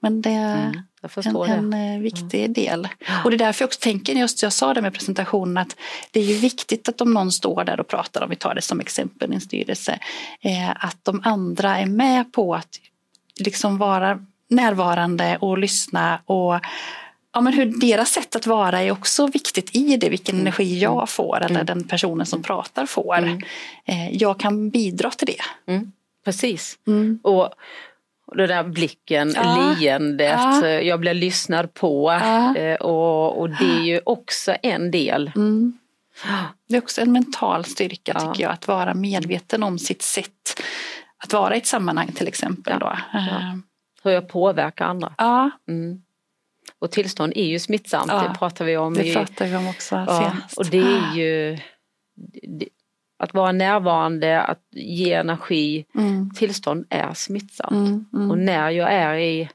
Men 0.02 0.22
det 0.22 0.30
mm, 0.30 0.82
en, 1.02 1.72
en, 1.72 1.94
eh, 1.94 2.00
viktig 2.00 2.40
mm. 2.40 2.52
del. 2.52 2.88
Och 3.24 3.30
det 3.30 3.36
är 3.36 3.38
därför 3.38 3.62
jag 3.62 3.68
också 3.68 3.80
tänker, 3.80 4.12
just 4.12 4.42
jag 4.42 4.52
sa 4.52 4.74
det 4.74 4.82
med 4.82 4.92
presentationen, 4.92 5.56
att 5.56 5.76
det 6.10 6.20
är 6.20 6.24
ju 6.24 6.34
viktigt 6.34 6.88
att 6.88 7.00
om 7.00 7.14
någon 7.14 7.32
står 7.32 7.64
där 7.64 7.80
och 7.80 7.88
pratar, 7.88 8.22
om 8.22 8.30
vi 8.30 8.36
tar 8.36 8.54
det 8.54 8.62
som 8.62 8.80
exempel 8.80 9.32
i 9.32 9.34
en 9.34 9.40
styrelse, 9.40 9.98
eh, 10.40 10.70
att 10.70 10.98
de 11.02 11.20
andra 11.24 11.78
är 11.78 11.86
med 11.86 12.32
på 12.32 12.54
att 12.54 12.80
liksom 13.36 13.78
vara 13.78 14.24
närvarande 14.48 15.38
och 15.40 15.58
lyssna 15.58 16.20
och 16.24 16.60
ja, 17.32 17.40
men 17.40 17.52
hur 17.52 17.80
deras 17.80 18.10
sätt 18.10 18.36
att 18.36 18.46
vara 18.46 18.82
är 18.82 18.90
också 18.90 19.26
viktigt 19.26 19.76
i 19.76 19.96
det, 19.96 20.08
vilken 20.08 20.34
mm. 20.34 20.46
energi 20.46 20.78
jag 20.78 20.92
mm. 20.92 21.06
får 21.06 21.36
eller 21.36 21.60
mm. 21.60 21.66
den 21.66 21.84
personen 21.84 22.26
som 22.26 22.42
pratar 22.42 22.86
får. 22.86 23.18
Mm. 23.18 23.40
Eh, 23.84 24.16
jag 24.16 24.40
kan 24.40 24.70
bidra 24.70 25.10
till 25.10 25.26
det. 25.26 25.72
Mm. 25.72 25.92
Precis. 26.24 26.78
Och 27.22 27.48
den 28.34 28.48
där 28.48 28.64
blicken, 28.64 29.32
ja. 29.36 29.74
leendet, 29.80 30.40
ja. 30.40 30.68
jag 30.68 31.00
blir 31.00 31.14
lyssnad 31.14 31.74
på. 31.74 32.18
Ja. 32.20 32.56
Eh, 32.56 32.76
och, 32.76 33.40
och 33.40 33.50
det 33.50 33.64
är 33.64 33.82
ju 33.82 34.00
också 34.04 34.56
en 34.62 34.90
del. 34.90 35.32
Mm. 35.36 35.78
Det 36.68 36.76
är 36.76 36.82
också 36.82 37.00
en 37.00 37.12
mental 37.12 37.64
styrka 37.64 38.20
tycker 38.20 38.42
jag, 38.42 38.52
att 38.52 38.68
vara 38.68 38.94
medveten 38.94 39.62
om 39.62 39.78
sitt 39.78 40.02
sätt 40.02 40.60
att 41.24 41.32
vara 41.32 41.54
i 41.54 41.58
ett 41.58 41.66
sammanhang 41.66 42.12
till 42.12 42.28
exempel. 42.28 42.78
Då. 42.78 42.86
Eh. 43.14 43.54
Hur 44.02 44.10
jag 44.10 44.28
påverkar 44.28 44.84
andra. 44.84 45.14
Ja. 45.18 45.50
Mm. 45.68 46.02
Och 46.78 46.90
tillstånd 46.90 47.32
är 47.36 47.44
ju 47.44 47.58
smittsamt, 47.58 48.10
det 48.10 48.34
pratar 48.38 48.64
vi 48.64 48.76
om. 48.76 48.94
Det 48.94 49.14
pratar 49.14 49.46
vi 49.46 49.56
om 49.56 49.68
också 49.68 49.94
ja, 49.94 50.32
Och 50.56 50.66
det 50.66 50.78
är 50.78 51.16
ju 51.16 51.58
att 53.20 53.34
vara 53.34 53.52
närvarande, 53.52 54.42
att 54.42 54.66
ge 54.70 55.12
energi. 55.12 55.86
Mm. 55.94 56.30
Tillstånd 56.30 56.86
är 56.90 57.14
smittsamt. 57.14 57.72
Mm, 57.72 58.04
mm. 58.12 58.30
Och 58.30 58.38
när 58.38 58.70
jag 58.70 58.92
är 58.92 59.16
i 59.16 59.50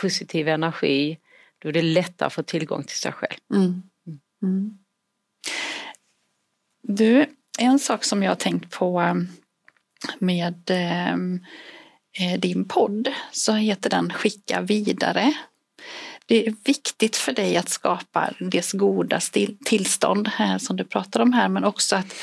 positiv 0.00 0.48
energi 0.48 1.18
då 1.58 1.68
är 1.68 1.72
det 1.72 1.82
lättare 1.82 2.26
att 2.26 2.32
få 2.32 2.42
tillgång 2.42 2.82
till 2.82 2.96
sig 2.96 3.12
själv. 3.12 3.40
Mm. 3.54 3.82
Mm. 4.42 4.78
Du, 6.82 7.26
en 7.58 7.78
sak 7.78 8.04
som 8.04 8.22
jag 8.22 8.30
har 8.30 8.36
tänkt 8.36 8.70
på 8.70 9.00
eh, 9.00 9.14
med 10.18 10.70
eh, 10.70 11.12
eh, 11.12 12.40
din 12.40 12.68
podd 12.68 13.08
så 13.32 13.52
heter 13.52 13.90
den 13.90 14.12
Skicka 14.12 14.60
vidare 14.60 15.34
det 16.30 16.46
är 16.46 16.54
viktigt 16.64 17.16
för 17.16 17.32
dig 17.32 17.56
att 17.56 17.68
skapa 17.68 18.30
dels 18.38 18.72
goda 18.72 19.20
tillstånd 19.64 20.30
som 20.60 20.76
du 20.76 20.84
pratar 20.84 21.20
om 21.20 21.32
här 21.32 21.48
men 21.48 21.64
också 21.64 21.96
att, 21.96 22.14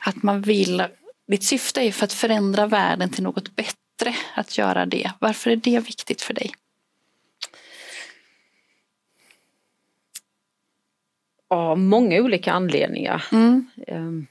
att 0.00 0.22
man 0.22 0.42
vill, 0.42 0.84
ditt 1.26 1.44
syfte 1.44 1.80
är 1.80 1.92
för 1.92 2.04
att 2.04 2.12
förändra 2.12 2.66
världen 2.66 3.10
till 3.10 3.22
något 3.22 3.56
bättre 3.56 4.14
att 4.34 4.58
göra 4.58 4.86
det. 4.86 5.10
Varför 5.18 5.50
är 5.50 5.56
det 5.56 5.80
viktigt 5.80 6.22
för 6.22 6.34
dig? 6.34 6.52
Av 11.48 11.78
många 11.78 12.22
olika 12.22 12.52
anledningar. 12.52 13.24
Mm. 13.32 13.70
Ehm, 13.86 14.26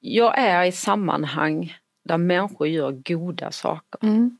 jag 0.00 0.38
är 0.38 0.64
i 0.64 0.72
sammanhang 0.72 1.76
där 2.04 2.18
människor 2.18 2.68
gör 2.68 2.92
goda 2.92 3.52
saker. 3.52 3.98
Mm. 4.02 4.38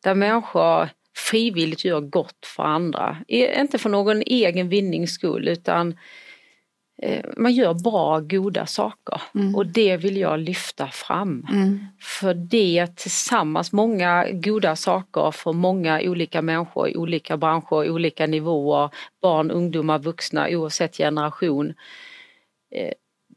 Där 0.00 0.14
människor 0.14 0.88
frivilligt 1.16 1.84
gör 1.84 2.00
gott 2.00 2.46
för 2.56 2.62
andra. 2.62 3.16
Inte 3.28 3.78
för 3.78 3.88
någon 3.88 4.22
egen 4.22 4.68
vinnings 4.68 5.14
skull 5.14 5.48
utan 5.48 5.98
eh, 7.02 7.24
man 7.36 7.52
gör 7.52 7.74
bra, 7.74 8.20
goda 8.20 8.66
saker 8.66 9.22
mm. 9.34 9.54
och 9.54 9.66
det 9.66 9.96
vill 9.96 10.16
jag 10.16 10.40
lyfta 10.40 10.88
fram. 10.88 11.46
Mm. 11.52 11.86
För 12.00 12.34
det 12.34 12.86
tillsammans, 12.96 13.72
många 13.72 14.26
goda 14.30 14.76
saker 14.76 15.30
för 15.30 15.52
många 15.52 16.00
olika 16.02 16.42
människor 16.42 16.88
i 16.88 16.96
olika 16.96 17.36
branscher, 17.36 17.90
olika 17.90 18.26
nivåer, 18.26 18.90
barn, 19.22 19.50
ungdomar, 19.50 19.98
vuxna 19.98 20.48
oavsett 20.50 20.96
generation. 20.96 21.74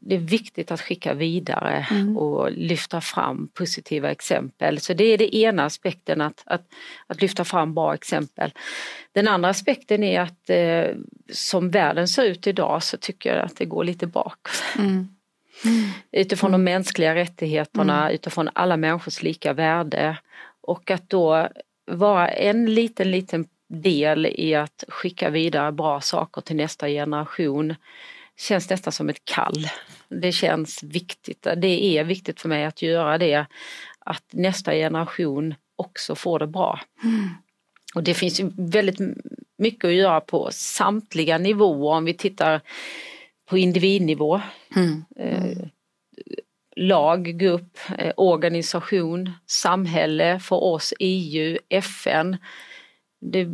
Det 0.00 0.14
är 0.14 0.18
viktigt 0.18 0.70
att 0.70 0.80
skicka 0.80 1.14
vidare 1.14 1.86
mm. 1.90 2.16
och 2.16 2.52
lyfta 2.52 3.00
fram 3.00 3.48
positiva 3.54 4.10
exempel. 4.10 4.80
Så 4.80 4.94
det 4.94 5.04
är 5.04 5.18
det 5.18 5.36
ena 5.36 5.64
aspekten, 5.64 6.20
att, 6.20 6.42
att, 6.46 6.62
att 7.06 7.22
lyfta 7.22 7.44
fram 7.44 7.74
bra 7.74 7.94
exempel. 7.94 8.52
Den 9.12 9.28
andra 9.28 9.48
aspekten 9.48 10.02
är 10.02 10.20
att 10.20 10.50
eh, 10.50 10.96
som 11.32 11.70
världen 11.70 12.08
ser 12.08 12.24
ut 12.24 12.46
idag 12.46 12.82
så 12.82 12.96
tycker 12.96 13.36
jag 13.36 13.44
att 13.44 13.56
det 13.56 13.64
går 13.64 13.84
lite 13.84 14.06
bakåt. 14.06 14.62
Mm. 14.78 15.08
Mm. 15.64 15.88
Utifrån 16.12 16.52
de 16.52 16.64
mänskliga 16.64 17.14
rättigheterna, 17.14 18.00
mm. 18.00 18.14
utifrån 18.14 18.50
alla 18.52 18.76
människors 18.76 19.22
lika 19.22 19.52
värde. 19.52 20.16
Och 20.60 20.90
att 20.90 21.10
då 21.10 21.48
vara 21.86 22.28
en 22.28 22.74
liten, 22.74 23.10
liten 23.10 23.46
del 23.68 24.26
i 24.26 24.54
att 24.54 24.84
skicka 24.88 25.30
vidare 25.30 25.72
bra 25.72 26.00
saker 26.00 26.40
till 26.40 26.56
nästa 26.56 26.88
generation 26.88 27.74
känns 28.40 28.70
nästan 28.70 28.92
som 28.92 29.08
ett 29.08 29.24
kall. 29.24 29.68
Det 30.08 30.32
känns 30.32 30.82
viktigt. 30.82 31.46
Det 31.56 31.98
är 31.98 32.04
viktigt 32.04 32.40
för 32.40 32.48
mig 32.48 32.64
att 32.64 32.82
göra 32.82 33.18
det. 33.18 33.46
Att 33.98 34.24
nästa 34.32 34.72
generation 34.72 35.54
också 35.76 36.14
får 36.14 36.38
det 36.38 36.46
bra. 36.46 36.80
Mm. 37.04 37.28
Och 37.94 38.02
det 38.02 38.14
finns 38.14 38.40
väldigt 38.56 38.98
mycket 39.58 39.84
att 39.84 39.94
göra 39.94 40.20
på 40.20 40.48
samtliga 40.52 41.38
nivåer 41.38 41.96
om 41.96 42.04
vi 42.04 42.14
tittar 42.14 42.60
på 43.48 43.58
individnivå. 43.58 44.40
Mm. 44.76 45.04
Mm. 45.16 45.68
lag, 46.76 47.24
grupp, 47.24 47.78
eh, 47.98 48.12
organisation, 48.16 49.30
samhälle, 49.46 50.40
för 50.40 50.56
oss 50.56 50.94
EU, 50.98 51.58
FN. 51.68 52.36
Det 53.20 53.48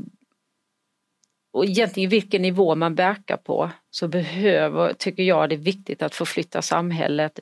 och 1.56 1.64
egentligen 1.64 2.10
vilken 2.10 2.42
nivå 2.42 2.74
man 2.74 2.94
verkar 2.94 3.36
på 3.36 3.70
så 3.90 4.08
behöver, 4.08 4.92
tycker 4.92 5.22
jag 5.22 5.48
det 5.48 5.54
är 5.54 5.56
viktigt 5.56 6.02
att 6.02 6.14
förflytta 6.14 6.62
samhället 6.62 7.40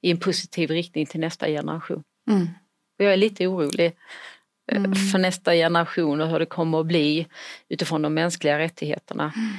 i 0.00 0.10
en 0.10 0.20
positiv 0.20 0.70
riktning 0.70 1.06
till 1.06 1.20
nästa 1.20 1.46
generation. 1.46 2.04
Mm. 2.30 2.48
jag 2.96 3.12
är 3.12 3.16
lite 3.16 3.46
orolig 3.46 3.96
mm. 4.72 4.94
för 4.94 5.18
nästa 5.18 5.52
generation 5.52 6.20
och 6.20 6.28
hur 6.28 6.38
det 6.38 6.46
kommer 6.46 6.80
att 6.80 6.86
bli 6.86 7.26
utifrån 7.68 8.02
de 8.02 8.14
mänskliga 8.14 8.58
rättigheterna. 8.58 9.32
Mm. 9.36 9.52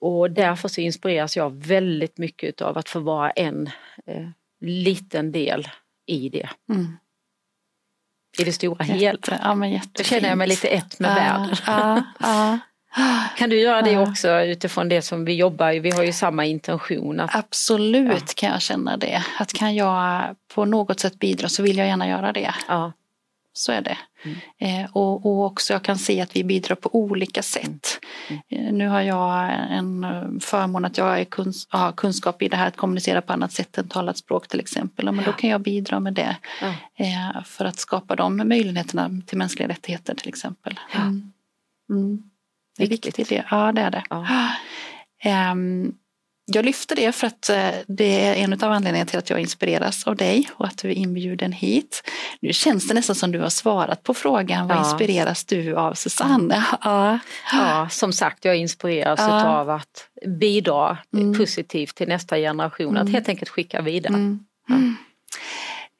Och 0.00 0.30
därför 0.30 0.68
så 0.68 0.80
inspireras 0.80 1.36
jag 1.36 1.50
väldigt 1.50 2.18
mycket 2.18 2.62
av 2.62 2.78
att 2.78 2.88
få 2.88 3.00
vara 3.00 3.30
en 3.30 3.70
eh, 4.06 4.28
liten 4.60 5.32
del 5.32 5.68
i 6.06 6.28
det. 6.28 6.48
Mm. 6.68 6.96
I 8.38 8.44
det 8.44 8.52
stora 8.52 8.84
Jätte, 8.84 9.34
hela. 9.34 9.68
Ja, 9.68 9.80
Då 9.92 10.02
känner 10.02 10.28
jag 10.28 10.38
mig 10.38 10.48
lite 10.48 10.68
ett 10.68 10.98
med 11.00 11.10
uh, 11.10 11.16
världen. 11.16 11.50
Uh, 11.68 12.54
uh. 12.54 12.58
Kan 13.36 13.50
du 13.50 13.60
göra 13.60 13.82
det 13.82 13.98
också 13.98 14.40
utifrån 14.40 14.88
det 14.88 15.02
som 15.02 15.24
vi 15.24 15.34
jobbar? 15.34 15.72
Vi 15.72 15.90
har 15.90 16.02
ju 16.02 16.12
samma 16.12 16.44
intention. 16.44 17.20
Att, 17.20 17.34
Absolut 17.34 18.12
ja. 18.12 18.32
kan 18.36 18.50
jag 18.50 18.62
känna 18.62 18.96
det. 18.96 19.22
Att 19.38 19.52
kan 19.52 19.74
jag 19.74 20.22
på 20.54 20.64
något 20.64 21.00
sätt 21.00 21.18
bidra 21.18 21.48
så 21.48 21.62
vill 21.62 21.78
jag 21.78 21.86
gärna 21.86 22.08
göra 22.08 22.32
det. 22.32 22.54
Ja. 22.68 22.92
Så 23.52 23.72
är 23.72 23.80
det. 23.80 23.98
Mm. 24.24 24.84
Eh, 24.84 24.90
och, 24.92 25.26
och, 25.26 25.44
också 25.44 25.72
jag 25.72 25.82
kan 25.82 25.98
se 25.98 26.20
att 26.20 26.36
vi 26.36 26.44
bidrar 26.44 26.76
på 26.76 26.94
olika 26.94 27.42
sätt. 27.42 28.00
Mm. 28.28 28.42
Eh, 28.48 28.72
nu 28.72 28.88
har 28.88 29.00
jag 29.00 29.50
en 29.70 30.06
förmån 30.40 30.84
att 30.84 30.98
jag 30.98 31.30
kunsk 31.30 31.68
har 31.70 31.92
kunskap 31.92 32.42
i 32.42 32.48
det 32.48 32.56
här 32.56 32.68
att 32.68 32.76
kommunicera 32.76 33.22
på 33.22 33.32
annat 33.32 33.52
sätt 33.52 33.78
än 33.78 33.88
talat 33.88 34.18
språk 34.18 34.48
till 34.48 34.60
exempel. 34.60 35.12
Men 35.12 35.24
då 35.24 35.32
kan 35.32 35.50
jag 35.50 35.60
bidra 35.60 36.00
med 36.00 36.12
det. 36.14 36.36
Eh, 36.96 37.42
för 37.44 37.64
att 37.64 37.78
skapa 37.78 38.16
de 38.16 38.36
möjligheterna 38.36 39.10
till 39.26 39.38
mänskliga 39.38 39.68
rättigheter 39.68 40.14
till 40.14 40.28
exempel. 40.28 40.80
Mm. 41.90 42.30
Mm. 42.78 42.78
Det 42.78 42.84
är 42.84 42.88
viktigt. 42.88 43.18
viktigt. 43.18 43.28
Det. 43.28 43.44
Ja, 43.50 43.72
det 43.72 43.80
är 43.80 43.90
det. 43.90 44.02
Ja. 44.10 45.52
Um, 45.52 45.94
jag 46.46 46.64
lyfter 46.64 46.96
det 46.96 47.12
för 47.12 47.26
att 47.26 47.48
eh, 47.48 47.70
det 47.86 48.24
är 48.24 48.34
en 48.34 48.52
av 48.52 48.72
anledningarna 48.72 49.08
till 49.10 49.18
att 49.18 49.30
jag 49.30 49.40
inspireras 49.40 50.06
av 50.06 50.16
dig 50.16 50.50
och 50.54 50.66
att 50.66 50.78
du 50.78 50.90
är 50.90 50.94
inbjuden 50.94 51.52
hit. 51.52 52.02
Nu 52.40 52.52
känns 52.52 52.88
det 52.88 52.94
nästan 52.94 53.16
som 53.16 53.32
du 53.32 53.40
har 53.40 53.48
svarat 53.48 54.02
på 54.02 54.14
frågan, 54.14 54.68
vad 54.68 54.76
ja. 54.76 54.80
inspireras 54.80 55.44
du 55.44 55.76
av 55.76 55.94
Susanne? 55.94 56.64
Ja, 56.82 57.18
ja 57.52 57.88
som 57.90 58.12
sagt 58.12 58.44
jag 58.44 58.56
inspireras 58.56 59.20
ja. 59.20 59.44
av 59.44 59.70
att 59.70 60.08
bidra 60.26 60.98
mm. 61.14 61.38
positivt 61.38 61.94
till 61.94 62.08
nästa 62.08 62.36
generation, 62.36 62.96
mm. 62.96 63.06
att 63.06 63.12
helt 63.12 63.28
enkelt 63.28 63.50
skicka 63.50 63.80
vidare. 63.82 64.14
Mm. 64.14 64.44
Mm. 64.70 64.96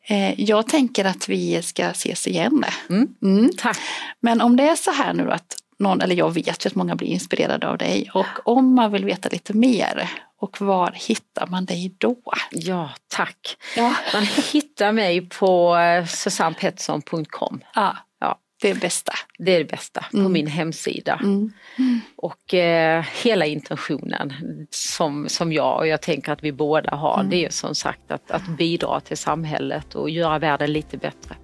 Eh, 0.06 0.40
jag 0.40 0.68
tänker 0.68 1.04
att 1.04 1.28
vi 1.28 1.62
ska 1.62 1.86
ses 1.86 2.26
igen. 2.26 2.64
Mm. 2.90 3.08
Mm. 3.22 3.50
Tack. 3.58 3.78
Men 4.20 4.40
om 4.40 4.56
det 4.56 4.68
är 4.68 4.76
så 4.76 4.90
här 4.90 5.12
nu 5.12 5.30
att 5.30 5.56
någon, 5.84 6.00
eller 6.00 6.14
jag 6.14 6.34
vet 6.34 6.66
ju 6.66 6.68
att 6.68 6.74
många 6.74 6.96
blir 6.96 7.08
inspirerade 7.08 7.68
av 7.68 7.78
dig 7.78 8.10
och 8.14 8.26
om 8.44 8.74
man 8.74 8.92
vill 8.92 9.04
veta 9.04 9.28
lite 9.28 9.54
mer 9.56 10.10
och 10.40 10.60
var 10.60 10.92
hittar 10.94 11.46
man 11.46 11.64
dig 11.64 11.94
då? 11.98 12.16
Ja, 12.50 12.90
tack. 13.08 13.56
Ja. 13.76 13.94
Man 14.14 14.22
hittar 14.52 14.92
mig 14.92 15.28
på 15.28 15.76
eh, 15.76 16.06
susannepettersson.com. 16.06 17.60
Ja, 17.74 17.96
ja, 18.20 18.38
det 18.62 18.70
är 18.70 18.74
det 18.74 18.80
bästa. 18.80 19.12
Det 19.38 19.54
är 19.54 19.58
det 19.58 19.70
bästa 19.70 20.04
på 20.10 20.16
mm. 20.16 20.32
min 20.32 20.46
hemsida. 20.46 21.20
Mm. 21.22 21.52
Mm. 21.78 22.00
Och 22.16 22.54
eh, 22.54 23.04
hela 23.22 23.46
intentionen 23.46 24.32
som, 24.70 25.28
som 25.28 25.52
jag 25.52 25.78
och 25.78 25.86
jag 25.86 26.02
tänker 26.02 26.32
att 26.32 26.44
vi 26.44 26.52
båda 26.52 26.96
har 26.96 27.14
mm. 27.14 27.30
det 27.30 27.44
är 27.44 27.50
som 27.50 27.74
sagt 27.74 28.10
att, 28.10 28.30
att 28.30 28.48
bidra 28.48 29.00
till 29.00 29.18
samhället 29.18 29.94
och 29.94 30.10
göra 30.10 30.38
världen 30.38 30.72
lite 30.72 30.96
bättre. 30.96 31.36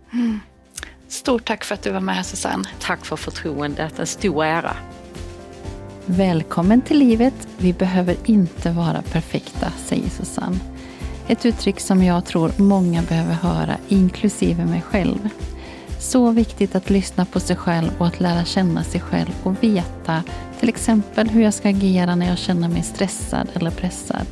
Stort 1.10 1.44
tack 1.44 1.64
för 1.64 1.74
att 1.74 1.82
du 1.82 1.90
var 1.90 2.00
med 2.00 2.26
Susanne. 2.26 2.64
Tack 2.80 3.04
för 3.04 3.16
förtroendet, 3.16 3.98
en 3.98 4.06
stor 4.06 4.44
ära. 4.44 4.76
Välkommen 6.06 6.80
till 6.80 6.98
livet. 6.98 7.34
Vi 7.58 7.72
behöver 7.72 8.16
inte 8.24 8.70
vara 8.70 9.02
perfekta, 9.02 9.72
säger 9.86 10.08
Susanne. 10.08 10.58
Ett 11.28 11.46
uttryck 11.46 11.80
som 11.80 12.02
jag 12.02 12.24
tror 12.24 12.52
många 12.56 13.02
behöver 13.02 13.34
höra, 13.34 13.76
inklusive 13.88 14.64
mig 14.64 14.82
själv. 14.82 15.28
Så 15.98 16.30
viktigt 16.30 16.74
att 16.74 16.90
lyssna 16.90 17.24
på 17.24 17.40
sig 17.40 17.56
själv 17.56 17.90
och 17.98 18.06
att 18.06 18.20
lära 18.20 18.44
känna 18.44 18.84
sig 18.84 19.00
själv 19.00 19.32
och 19.42 19.62
veta 19.62 20.22
till 20.60 20.68
exempel 20.68 21.28
hur 21.28 21.42
jag 21.42 21.54
ska 21.54 21.68
agera 21.68 22.14
när 22.14 22.28
jag 22.28 22.38
känner 22.38 22.68
mig 22.68 22.82
stressad 22.82 23.48
eller 23.54 23.70
pressad. 23.70 24.26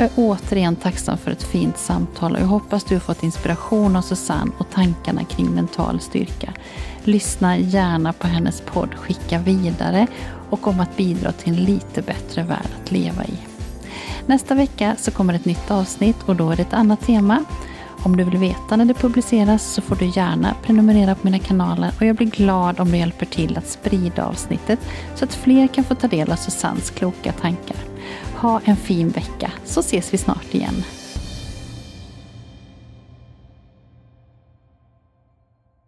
Jag 0.00 0.06
är 0.06 0.12
återigen 0.16 0.76
tacksam 0.76 1.18
för 1.18 1.30
ett 1.30 1.42
fint 1.42 1.78
samtal 1.78 2.34
och 2.34 2.40
jag 2.40 2.46
hoppas 2.46 2.84
du 2.84 2.94
har 2.94 3.00
fått 3.00 3.22
inspiration 3.22 3.96
av 3.96 4.02
Susanne 4.02 4.52
och 4.58 4.70
tankarna 4.70 5.24
kring 5.24 5.50
mental 5.50 6.00
styrka. 6.00 6.52
Lyssna 7.04 7.58
gärna 7.58 8.12
på 8.12 8.26
hennes 8.26 8.60
podd 8.60 8.94
Skicka 8.94 9.38
vidare 9.38 10.06
och 10.50 10.66
om 10.66 10.80
att 10.80 10.96
bidra 10.96 11.32
till 11.32 11.52
en 11.52 11.64
lite 11.64 12.02
bättre 12.02 12.42
värld 12.42 12.68
att 12.82 12.92
leva 12.92 13.24
i. 13.24 13.38
Nästa 14.26 14.54
vecka 14.54 14.96
så 14.98 15.10
kommer 15.10 15.34
ett 15.34 15.44
nytt 15.44 15.70
avsnitt 15.70 16.22
och 16.26 16.36
då 16.36 16.50
är 16.50 16.56
det 16.56 16.62
ett 16.62 16.74
annat 16.74 17.00
tema. 17.00 17.44
Om 18.02 18.16
du 18.16 18.24
vill 18.24 18.38
veta 18.38 18.76
när 18.76 18.84
det 18.84 18.94
publiceras 18.94 19.72
så 19.72 19.82
får 19.82 19.96
du 19.96 20.06
gärna 20.06 20.54
prenumerera 20.62 21.14
på 21.14 21.20
mina 21.26 21.38
kanaler 21.38 21.92
och 21.98 22.06
jag 22.06 22.16
blir 22.16 22.26
glad 22.26 22.80
om 22.80 22.90
du 22.90 22.96
hjälper 22.96 23.26
till 23.26 23.58
att 23.58 23.68
sprida 23.68 24.24
avsnittet 24.24 24.78
så 25.14 25.24
att 25.24 25.34
fler 25.34 25.66
kan 25.66 25.84
få 25.84 25.94
ta 25.94 26.08
del 26.08 26.32
av 26.32 26.36
Susannes 26.36 26.90
kloka 26.90 27.32
tankar. 27.32 27.76
Ha 28.40 28.60
en 28.64 28.76
fin 28.76 29.08
vecka 29.08 29.50
så 29.64 29.82
ses 29.82 30.14
vi 30.14 30.18
snart 30.18 30.54
igen. 30.54 30.84